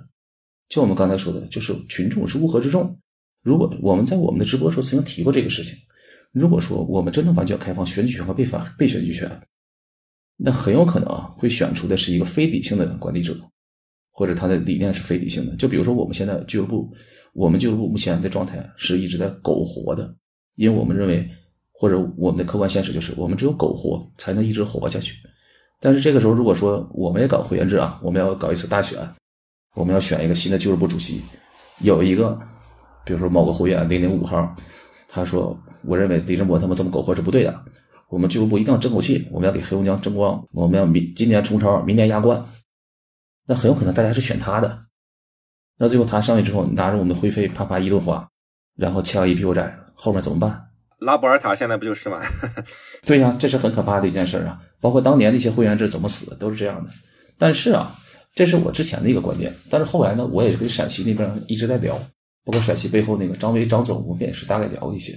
[0.68, 3.00] 就我们刚才说的，就是群众是乌合之众。
[3.44, 5.78] 如果我们在我们的直播时候曾经提过这个事情，
[6.34, 9.30] 如果说我们真的完全开放选举权和被反被选举权，
[10.36, 13.38] 那很有可能啊会选出的是一个非理性的管理者，
[14.12, 15.56] 或者他的理念是非理性的。
[15.56, 16.94] 就比如说我们现在俱乐部，
[17.34, 20.16] 我们俱乐部目前的状态是一直在苟活的，
[20.56, 21.28] 因为我们认为，
[21.72, 25.16] 或者我们的客观现实就是，我们只有苟活才能一直活下去。
[25.80, 28.98] 但是这个时候，如果说我们也搞会员制啊，我们要搞一次大选，
[29.76, 31.22] 我们要选一个新的俱乐部主席，
[31.80, 32.40] 有一个，
[33.04, 34.56] 比如说某个会员零零五号，
[35.10, 37.66] 他说：“我认为李振博他们这么苟活是不对的，
[38.10, 42.44] 我们俱乐部一定要争口气，我们要给黑龙江争光，我们要明今年冲超，明年亚冠。”
[43.46, 44.86] 那很有可能大家是选他的，
[45.78, 48.28] 那最后他上去之后，拿着我们的会费啪啪一顿花，
[48.76, 50.60] 然后欠了一屁股债，后面怎么办？
[51.00, 52.22] 拉波尔塔现在不就是吗？
[53.06, 54.62] 对呀，这是很可怕的一件事啊！
[54.80, 56.90] 包括当年那些会员制怎么死的，都是这样的。
[57.38, 57.94] 但是啊，
[58.34, 59.54] 这是我之前的一个观点。
[59.70, 61.96] 但是后来呢，我也是跟陕西那边一直在聊，
[62.46, 65.14] 包括陕西背后那个张威张总，我们也是大概聊一些。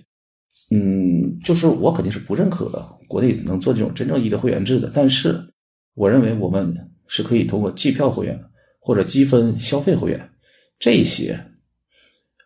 [0.73, 2.67] 嗯，就是我肯定是不认可
[3.07, 5.39] 国内能做这种真正意义的会员制的，但是
[5.95, 6.75] 我认为我们
[7.07, 8.43] 是可以通过季票会员
[8.81, 10.31] 或者积分消费会员
[10.79, 11.39] 这些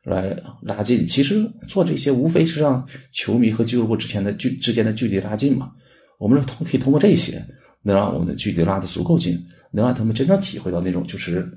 [0.04, 1.06] 来拉近。
[1.06, 5.72] 其实做这些无非是让球迷和俱乐部之间的距之间的距离拉近嘛。
[6.18, 7.44] 我们是通可以通过这些，
[7.82, 9.38] 能让我们的距离拉得足够近，
[9.72, 11.50] 能让他们真正体会到那种就是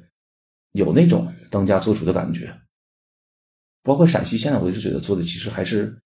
[0.72, 2.54] 有那种当家做主的感觉。
[3.82, 5.98] 包括陕西现在，我一直觉得做的其实还是。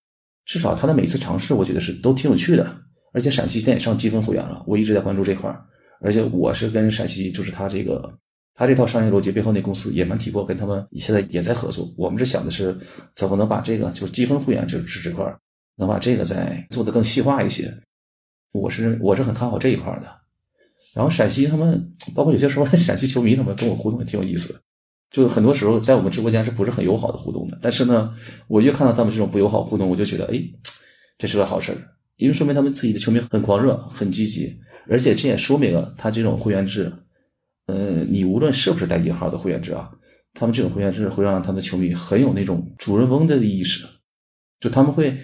[0.49, 2.73] 至少他的每次尝试，我觉得是都挺有趣的。
[3.11, 5.61] 而且陕西现在也上积分会员了，我一直在关注这块儿。
[5.99, 8.17] 而且我是跟陕西，就是他这个
[8.57, 11.87] 他这套商业逻辑背后那公司也蛮体魄，跟他们现在也在合作。
[11.95, 12.75] 我们是想的是
[13.15, 15.23] 怎么能把这个就是积分会员这这这块，
[15.77, 17.71] 能把这个再做的更细化一些。
[18.53, 20.07] 我是我是很看好这一块的。
[20.95, 24.59] 然后陕西他们，包括有些时候 陕西球迷他们跟我互动也挺有意思的。
[25.11, 27.59] 就很多时候在我们直播间是不是很友好的互动的？
[27.61, 28.11] 但是呢，
[28.47, 30.41] 我越看到他们这种不友好互动，我就觉得，哎，
[31.19, 31.77] 这是个好事儿，
[32.15, 36.91] 因为说明他们自己的球迷很狂热、很积极，而且这也说明了他这种会员制，
[37.67, 39.91] 呃，你无论是不是带引号的会员制啊，
[40.33, 43.85] 他们这种会员制会让他们的球迷很有那种主人翁的意识，
[44.59, 45.15] 就他们会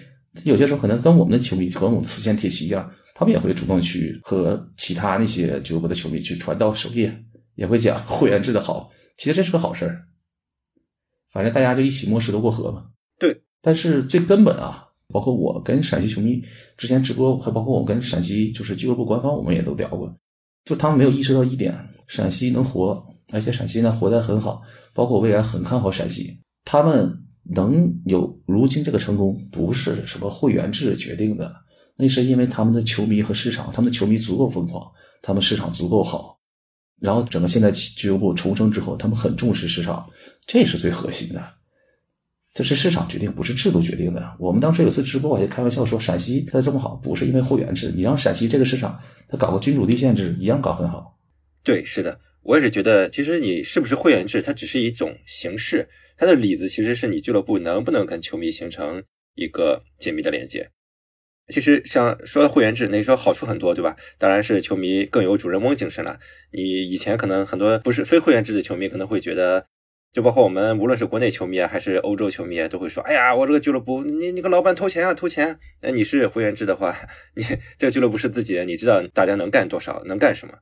[0.44, 7.14] 有些时候可能跟我们的球迷和我们慈善铁骑一样，他们也会主动去和其他那些俱乐部的球迷去传道授业，
[7.54, 8.90] 也会讲 会员制的好。
[9.16, 10.02] 其实这是个好事儿，
[11.30, 12.86] 反正大家就一起摸石头过河嘛。
[13.18, 16.42] 对，但是最根本啊，包括我跟陕西球迷
[16.76, 20.12] 之前直播，还包括我跟陕西就是俱乐部官方，我们也都聊过，
[20.64, 24.62] 就他们没有意识到一点：陕西能活，而且陕西呢活得很好，
[24.92, 26.38] 包括未来很看好陕西。
[26.64, 27.12] 他们
[27.54, 31.54] 能有如今这个成功，不是什么会员制决定的，
[31.96, 34.90] 那是因为他们的球迷和市场，他们的球迷足够疯狂，
[35.20, 36.38] 他们市场足够好。
[37.00, 40.08] 然后整个现在俱乐部重生之后，他们很重视市场，
[40.46, 41.53] 这是最核心的。
[42.54, 44.36] 这是市场决定，不是制度决定的。
[44.38, 48.96] 我们当时有次直播，我还开玩笑说，陕西它这么好，不是因为会员制，你让陕西这个市场，
[49.26, 51.18] 它搞个君主立宪制，一样搞很好。
[51.64, 59.02] 对，是的，我也是觉得，其实你是不是会员制，它只是一种形式，它的里子其实是你俱乐部能不能跟球迷形成
[59.34, 60.70] 一个紧密的连接。
[61.48, 63.96] 其实像说会员制，那说好处很多，对吧？
[64.16, 66.18] 当然是球迷更有主人翁精神了。
[66.52, 69.66] 你以前可能很多不是非会员制的球迷，可能会觉得，
[70.14, 75.58] 就包括我们无论是国内球迷啊，还是欧洲球迷啊，都会说：“哎呀，我这个俱乐部，你你个老板投钱啊，投钱。
[75.82, 76.94] 那你是会员制的话，
[77.34, 77.42] 你
[77.76, 80.54] 这个俱乐部是自己的，你知道大家能干多少，能干什么。”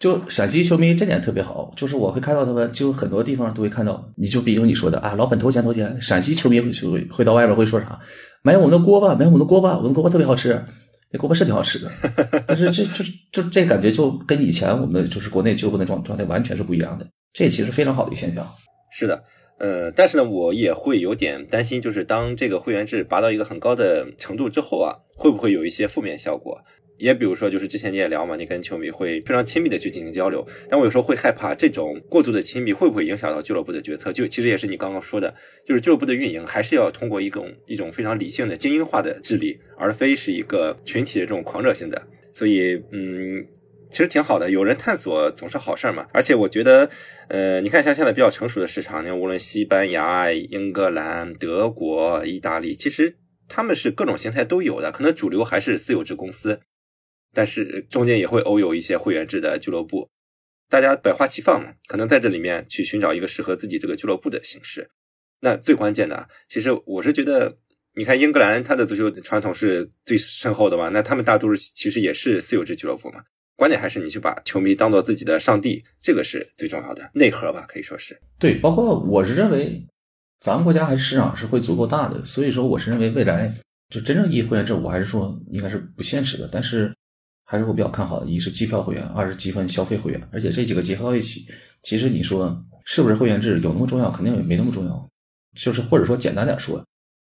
[0.00, 4.12] 就陕西球迷这点特别好，就是我会看到他们，就很多地方都会看到。
[4.16, 7.98] 你就比如你说的啊，老板投钱投钱，陕西球迷会会会到外边会说啥？
[8.42, 10.60] 买我们的锅巴，买我们的锅巴，我们锅巴特别好吃。
[11.12, 11.88] 那锅巴是挺好吃的，
[12.48, 17.06] 但是这就就这感觉就跟以前我们的就是国内俱乐部的状状态完全是不一样的。
[17.32, 18.44] 这其实非常好的一个现象。
[18.98, 19.22] 是的，
[19.58, 26.58] 呃，但是呢，我也会有点担心，就是当这个会员制拔到一个很高的程度之后啊，会不会有一些负面效果？
[26.96, 34.10] 也比如说，就是之前你也聊嘛，你跟球迷会非常亲密的去进行交流，但我有时候会害怕这种过度的亲密会不会影响到俱乐部的决策？
[34.10, 42.02] 就其实也是你刚刚说的，就是俱乐部的运营还是要通过一种一种非常理性的精英化的治理，而非是一个群体的这种狂热性的。
[42.32, 43.46] 所以，嗯，
[43.90, 46.06] 其实挺好的，有人探索总是好事儿嘛。
[46.12, 46.90] 而且我觉得，
[47.28, 53.16] 呃，你看像现在比较成熟的市场，你看无论西班牙、英格兰、德国、意大利，其实
[53.48, 56.60] 他们是各种形态都有的，可能主流还是私有制公司。
[57.32, 60.08] 但是中间也会偶有一些会员制的俱乐部，
[60.70, 64.90] 大家百花齐放嘛，可能在这里面去寻找一个适合自己这个俱乐部的形式。
[65.42, 67.58] 那最关键的，其实我是觉得，
[67.94, 73.22] 你看英格兰它的足球传统是最深厚的嘛，那他们大多数其实也是私有制俱乐部嘛。
[73.56, 78.16] 关键还是你去把球迷当做自己的上帝，这个是最重要的内核吧，可以说是。
[78.38, 79.84] 对，包括我是认为，
[80.40, 83.52] 咱们国家还是市场是会足够大的，所以说我是认为未来
[83.88, 86.94] 就真正意义会员制，我还是说应该是不现实的，但是。
[87.48, 91.46] 还是我比较看好的，一是机票会员，二是积分消费会员，而且这几个结合到一起，
[91.84, 94.10] 其实你说是不是会员制有那么重要？
[94.10, 95.08] 肯定也没那么重要。
[95.54, 96.84] 就是或者说简单点说，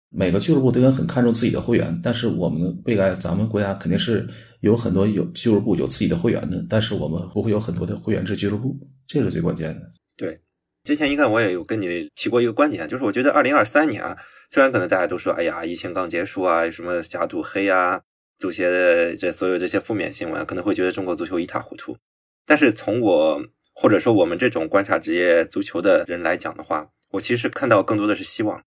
[0.09, 4.27] 每个俱乐部都应该很看重自己的会员，但是我们未来咱们国家肯定是
[4.61, 8.75] 有很多有俱乐部有自己的会员的，但是我们不会有很多的会员制俱乐部，
[9.07, 9.91] 这是最关键的。
[10.15, 10.39] 对，
[10.83, 14.17] 之前应该我也有跟你提过一个观点，就是我觉得二零二三年啊，
[14.49, 18.01] 虽然可能大家都说，哎呀，疫情刚结束啊，什么假赌黑啊。
[18.39, 21.97] 足协的这所有这些负面新闻，可能会觉得中国足球一塌糊涂。
[22.45, 23.41] 但是从我
[23.73, 28.61] 或者说我们这种观察职业足球的人来讲的话，我其实看到更多的是希望。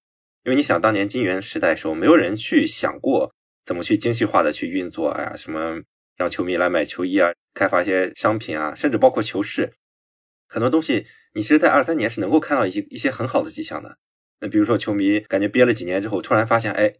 [0.44, 3.34] 因为你想，当年金元时代的时候，没有人去想过
[3.64, 5.82] 怎么去精细化的去运作，哎呀，什么
[6.16, 9.72] 让球迷来买球衣啊，开发一些商品啊，甚至包括球市。
[10.48, 13.98] 很多东西你其实，在二三年是能够看到一些一些很好的迹象的。
[14.40, 16.94] 那比如说，球迷感觉憋了几年之后，突然发现，哎，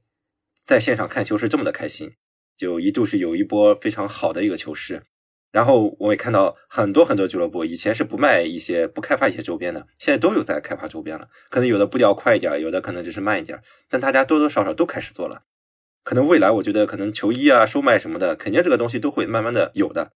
[0.65, 2.13] 在现场看球是这么的开心，
[2.57, 5.03] 就一度是有一波非常好的一个球势。
[5.51, 11.29] 然后我也看到很多很多俱乐部以前是不卖一些、不开发一些周边的，现在都有在开发周边了。
[11.49, 15.43] 可能有的步调快一点，有的可能只是慢一点，但大家多多少少都开始做了。
[16.03, 20.13] 可能未来我觉得，可能球衣啊、售卖什么的，肯定这个东西都会慢慢的有的。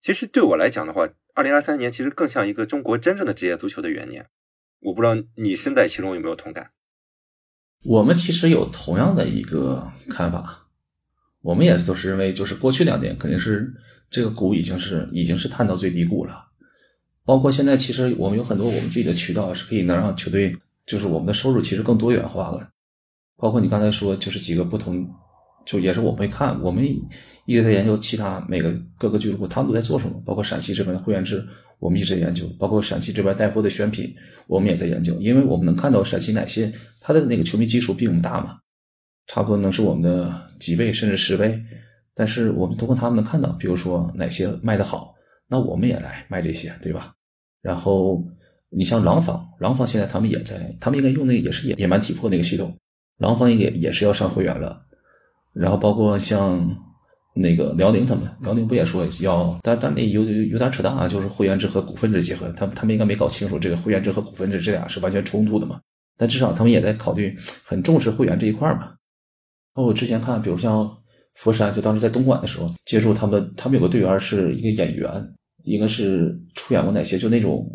[0.00, 4.26] 其实对我来讲的话，二零二三年其实更像一个中国真正的职业足球的元年。
[4.80, 6.70] 我不知道你身在其中有没有同感？
[7.84, 10.66] 我们其实有同样的一个看法，
[11.42, 13.72] 我们也都是认为，就是过去两年肯定是
[14.10, 16.44] 这个股已经是已经是探到最低谷了。
[17.24, 20.56] 包括现在，其实我们有很多我们自己的渠道是可以能让球队，
[20.86, 22.68] 就是我们的收入其实更多元化了。
[23.36, 25.08] 包括你刚才说，就是几个不同。
[25.66, 26.82] 就也是我们会看，我们
[27.44, 31.46] 一直在研究其他每个各个俱乐部他们都在做什么，包括陕西这边的会员制，
[31.78, 34.10] 我们一直在研究，包括陕西这边带货的选品，
[34.46, 38.56] 我们也在研究，因为我们能看到陕西奶些他的那个球迷基础比我们大嘛，
[39.26, 41.62] 差不多能是我们的几倍甚至十倍，
[42.18, 45.14] 但是我们通过他们能看到，比如说哪些卖的好，
[45.46, 47.12] 那我们也来卖这些，对吧？
[47.62, 48.20] 然后
[48.70, 52.76] 你像廊坊，廊坊现在他们也在，他们应该用那个也是野野蛮体魄那个系统，
[53.18, 54.82] 廊坊也也是要上会员了。
[55.52, 56.68] 然后包括像
[57.36, 65.80] 那个辽宁他们，辽宁不也说要，但但那有有点扯淡啊，就是会员制和股份制结合，他他们应该没搞清楚这个会员制和股份制这俩是完全冲突的嘛？
[66.16, 68.92] 但至少他们也在考虑，很重视会员这一块嘛。
[69.72, 70.90] 包括之前看，比如像
[71.38, 75.08] 佛山，就当时在东莞的时候，接触他们，他们有个队员是一个演员，
[75.64, 77.66] 一个是出演过哪些就那种。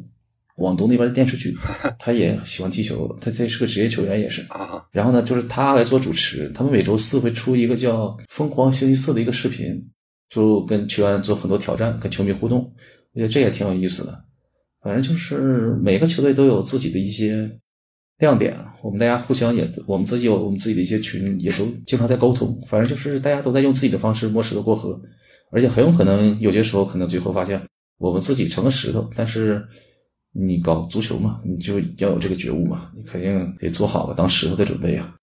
[0.56, 1.52] 广东那边的电视剧，
[1.98, 4.86] 他也喜欢踢球，他这是个职业球员也是啊。
[4.92, 9.84] 然后呢，就是他来做主持，他们每周四会出一个叫《疯狂星期四》的一个视频，
[10.30, 12.72] 就跟球员做很多挑战，跟球迷互动。
[13.14, 14.24] 我觉得这也挺有意思的。
[14.84, 17.50] 反正就是每个球队都有自己的一些
[18.24, 22.60] 亮点，我们大家互相也，我们自己有我们自己的一些群，也都经常在沟通。
[22.68, 25.00] 反正就是大家都在用自己的方式摸石头过河，
[25.52, 27.62] 而且很有可能有些时候可能最后发现
[27.98, 29.62] 我们自己成了石头，但是。
[30.36, 35.14] 你搞足球嘛，你就要有这个觉悟嘛，你肯定得做好了当石头的准备啊。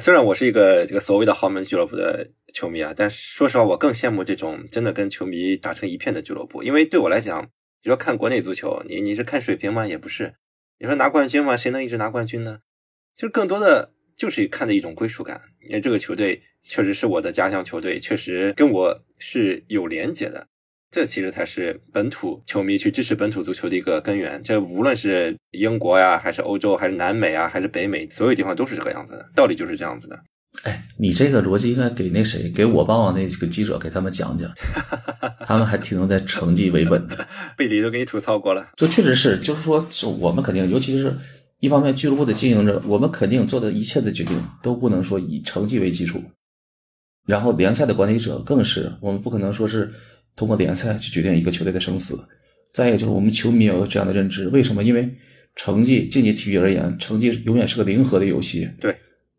[0.00, 6.64] 虽然我是一个这个所谓的豪门俱乐部的球迷啊，但说实话，我更羡慕这种真的跟球迷打成一片的俱乐部。
[6.64, 7.48] 因为对我来讲，
[7.84, 9.86] 你说看国内足球，你你是看水平吗？
[9.86, 10.34] 也不是。
[10.78, 11.56] 你说拿冠军吗？
[11.56, 12.58] 谁能一直拿冠军呢？
[13.14, 20.46] 其实更多的就是看的一种归属感，因为这个球队确实是我的家乡球队，确实跟我是有连结的。
[20.90, 24.42] 这其实才是本土球迷去支持本土足球的一个根源。
[24.42, 29.30] 这无论是英国呀，还是欧洲，还是南美啊，还是北美，所有地方都是这个样子的。
[29.34, 30.22] 道理就是这样子的。
[30.62, 34.50] 哎，你这个逻辑应该给那谁，给我帮那几个记者给他们讲讲，
[35.46, 37.26] 他们还挺能在成绩为本的。
[37.56, 38.68] 背地都给你吐槽过了。
[38.76, 41.16] 这确实是，就是说，是我们肯定，尤其是
[41.60, 46.22] 一方面俱乐部的经营者，我们肯定做的一切的决定都不能说以成绩为基础。
[47.26, 49.92] 然后联赛的管理者更是，我们不可能说是。
[50.38, 52.14] 通过联赛去决定一个球队的生死，
[52.74, 54.84] 再一个就是我们球迷有这样的认知，为什么？
[54.84, 55.10] 因为
[55.54, 58.68] 成绩，竞技体育而言，成绩永远是个零和的游戏。
[58.78, 58.94] 对，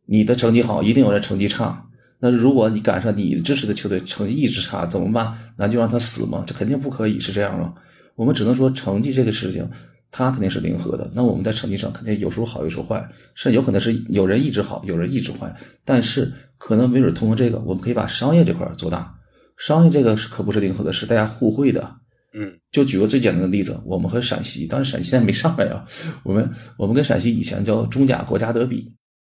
[0.07, 1.83] 你的成绩好，一定有人成绩差。
[2.19, 5.37] 那如果你赶上你支持的球队成绩一直差，怎么办？
[5.55, 6.43] 那就让他死吗？
[6.47, 7.71] 这肯定不可以是这样了。
[8.15, 9.69] 我们只能说，成绩这个事情，
[10.09, 11.11] 它肯定是零和的。
[11.13, 15.55] 那我们在成绩上肯定有时候好，有时候坏，甚至有可能是有人一直好，有人一直坏。
[15.85, 19.13] 但是可能没准通过这个，我们可以把商业这块做大。
[19.57, 21.95] 商业这个是可不是零和的，是大家互惠的。
[22.33, 25.85] 嗯，就举个最简单的例子，我们和陕西，当然陕西现在没上来啊。
[26.23, 28.91] 我们我们跟陕西以前叫中甲国家德比。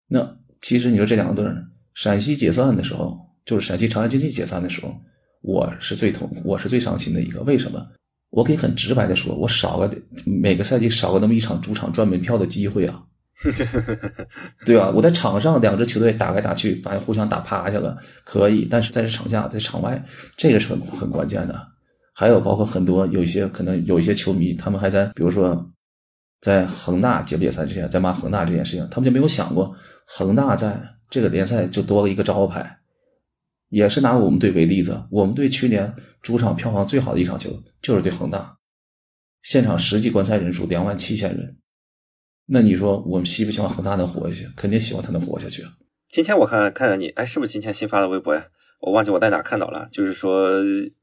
[0.08, 0.20] 那
[0.61, 4.94] 其实你说这两个队儿，陕西解散的时候，就是陕西长安竞技解散的时候，
[5.42, 7.40] 我是最痛，我是最伤心的一个。
[7.42, 7.86] 为什么？
[8.30, 9.90] 我可以很直白的说，我少个
[10.26, 13.02] 每个赛季少个那么一场主场赚门票的机会啊。
[14.66, 14.90] 对吧？
[14.90, 18.66] 我在场上两支球队打来打去，把人互相打趴下了，可以。
[18.68, 20.04] 但是在这场下，在场外，
[20.36, 21.56] 这个是很很关键的。
[22.16, 25.54] 还有包括很多有一些可能有一些球迷，他们还在比如说
[26.41, 29.74] 在恒大解不解散之前，在骂恒大这件事情，他们就没有想过
[30.07, 30.80] 恒大在
[31.11, 32.78] 这个联赛就多了一个招牌。
[33.70, 37.51] 也是拿我们队为例子，我们队去年主场票房最好的一场球
[37.82, 38.57] 就是对恒大，
[39.43, 41.59] 现场实际观赛人数两万七千人。
[42.47, 44.49] 那你说我们希不希望恒大能活下去？
[44.57, 45.62] 肯定希望他能活下去。
[46.09, 48.47] 今天我看看到你，哎，是不是今天新发的微博呀？
[48.80, 49.88] 我忘记我在哪看到了。
[49.90, 50.50] 就是说，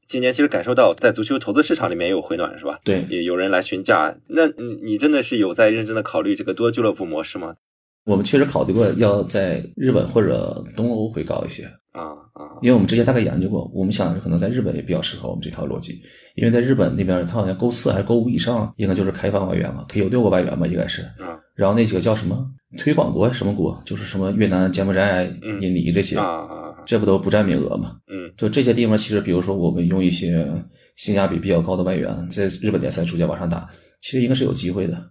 [0.06, 2.78] 今年其实感受到在足球投资市场里面也有回暖，是吧？
[2.84, 4.16] 对，也有人来询价。
[4.28, 7.56] 那你你真的是有在认真的考虑这个多俱乐部模式吗？
[8.04, 16.00] 我们确实考虑过要在日本或者东欧会高一些，啊啊，因为我们之前大概研究过，我们想可能在日本也比较适合我们这套逻辑，
[16.36, 21.02] 因为在日本那边，它好像勾四还是勾五以上，应该就是开放外援嘛，可以有六个外援吧，应该是。
[21.18, 22.46] 啊然后那几个叫什么
[22.78, 27.96] 推广国什么国，就是什么越南、柬埔寨、嗯印尼这些，啊啊，这不都不占名额嘛？
[28.06, 30.46] 嗯就这些地方，其实比如说我们用一些
[30.94, 33.68] 性价比比较高的外援，在日本联赛逐渐往上打，
[34.00, 35.10] 其实应该是有机会的。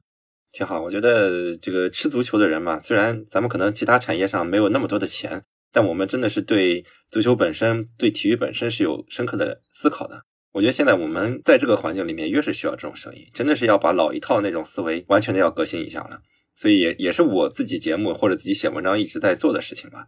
[0.54, 0.82] 挺好。
[0.82, 10.22] 我觉得这个吃足球的人嘛，虽然咱们可能其他产业上没有那么多的钱，但我们真的是对足球本身、对体育本身是有深刻的思考的。
[10.54, 16.20] 我觉得现在我们在这个环境里面，越是需要这种声音，真的是要把老一套那种思维完全的要革新一下了。
[16.56, 20.06] 所以也也是我自己节目或者自己写文章一直在做的事情吧。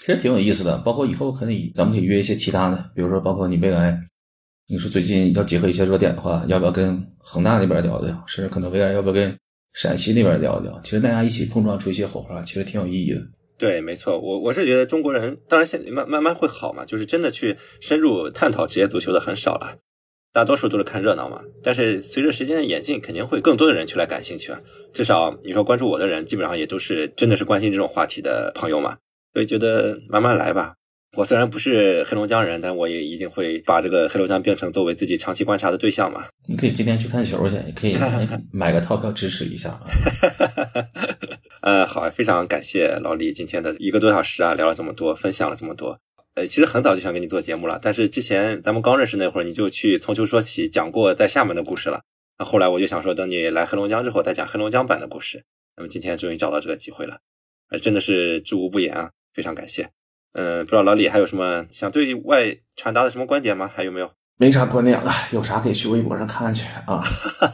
[0.00, 4.00] 其实挺有意思的，包括以后可以，咱们可以约一些其他的，比如说包括你未来，
[4.66, 9.36] 你说最近要结合一些热点的话，要不要跟恒大那边聊聊，甚至可能未来要不要跟
[9.74, 10.80] 陕西那边聊一聊？
[10.82, 13.20] 其实大家一起碰撞出一些火花，其实挺有意义的。
[13.58, 19.76] 对，没错，我我是觉得中国人，当然现慢慢慢会好嘛，就是真的去深入探讨职业足球的很少了，
[20.32, 21.42] 大多数都是看热闹嘛。
[21.62, 24.58] 但是随着时间的演进，肯定会更多的人去来感兴趣啊。
[24.94, 28.96] 至少你说关注我的人，基本上也都是真的是关心这种话题的朋友嘛。
[29.32, 30.74] 所以觉得慢慢来吧。
[31.16, 36.24] 我虽然不是黑龙江人，但我也一定会把这个黑龙江变成作为自己长期观察的对象嘛。
[36.48, 37.96] 你可以今天去看球去，也可以
[38.52, 39.80] 买个套票支持一下啊。
[41.62, 45.98] 呃，好，非常感谢老李今天的一个多小时啊，聊了这么多，分享了这么多。
[46.34, 52.02] 呃，其实很早就想跟你做节目了，但是之前咱们刚认识那会儿，你就去从球说起讲过在厦门的故事了。
[52.38, 55.42] 那后来我就想说，等你来黑龙江之后再讲黑龙江版的故事。
[55.76, 57.18] 那么今天终于找到这个机会了，
[57.70, 59.88] 呃，真的是知无不言啊，非常感谢。
[60.32, 63.68] 嗯、不知道老李还有什么想对外传达的什么观点吗？
[63.74, 64.10] 还有没有？
[64.36, 67.02] 没啥观点了，有啥可以去微博上看去啊。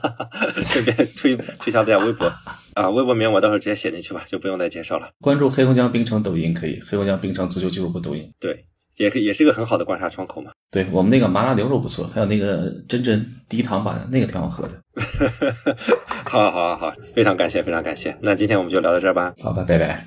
[0.66, 2.32] 顺便推推销一下微博
[2.74, 5.08] 啊，微博名我到时候直接写进去吧，就不用再介绍了。
[5.20, 8.30] 关注黑龙江冰城抖音可以，黑龙江冰城足球俱乐部抖音。
[8.38, 8.64] 对，
[8.98, 10.52] 也可以也是一个很好的观察窗口嘛。
[10.70, 14.80] 对我们那个麻辣牛肉不错，还有那个真真低糖版的那个挺好喝的。
[16.28, 18.16] 好，好，好，非常感谢，非常感谢。
[18.20, 19.34] 那今天我们就聊到这儿吧。
[19.42, 20.06] 好的，拜拜。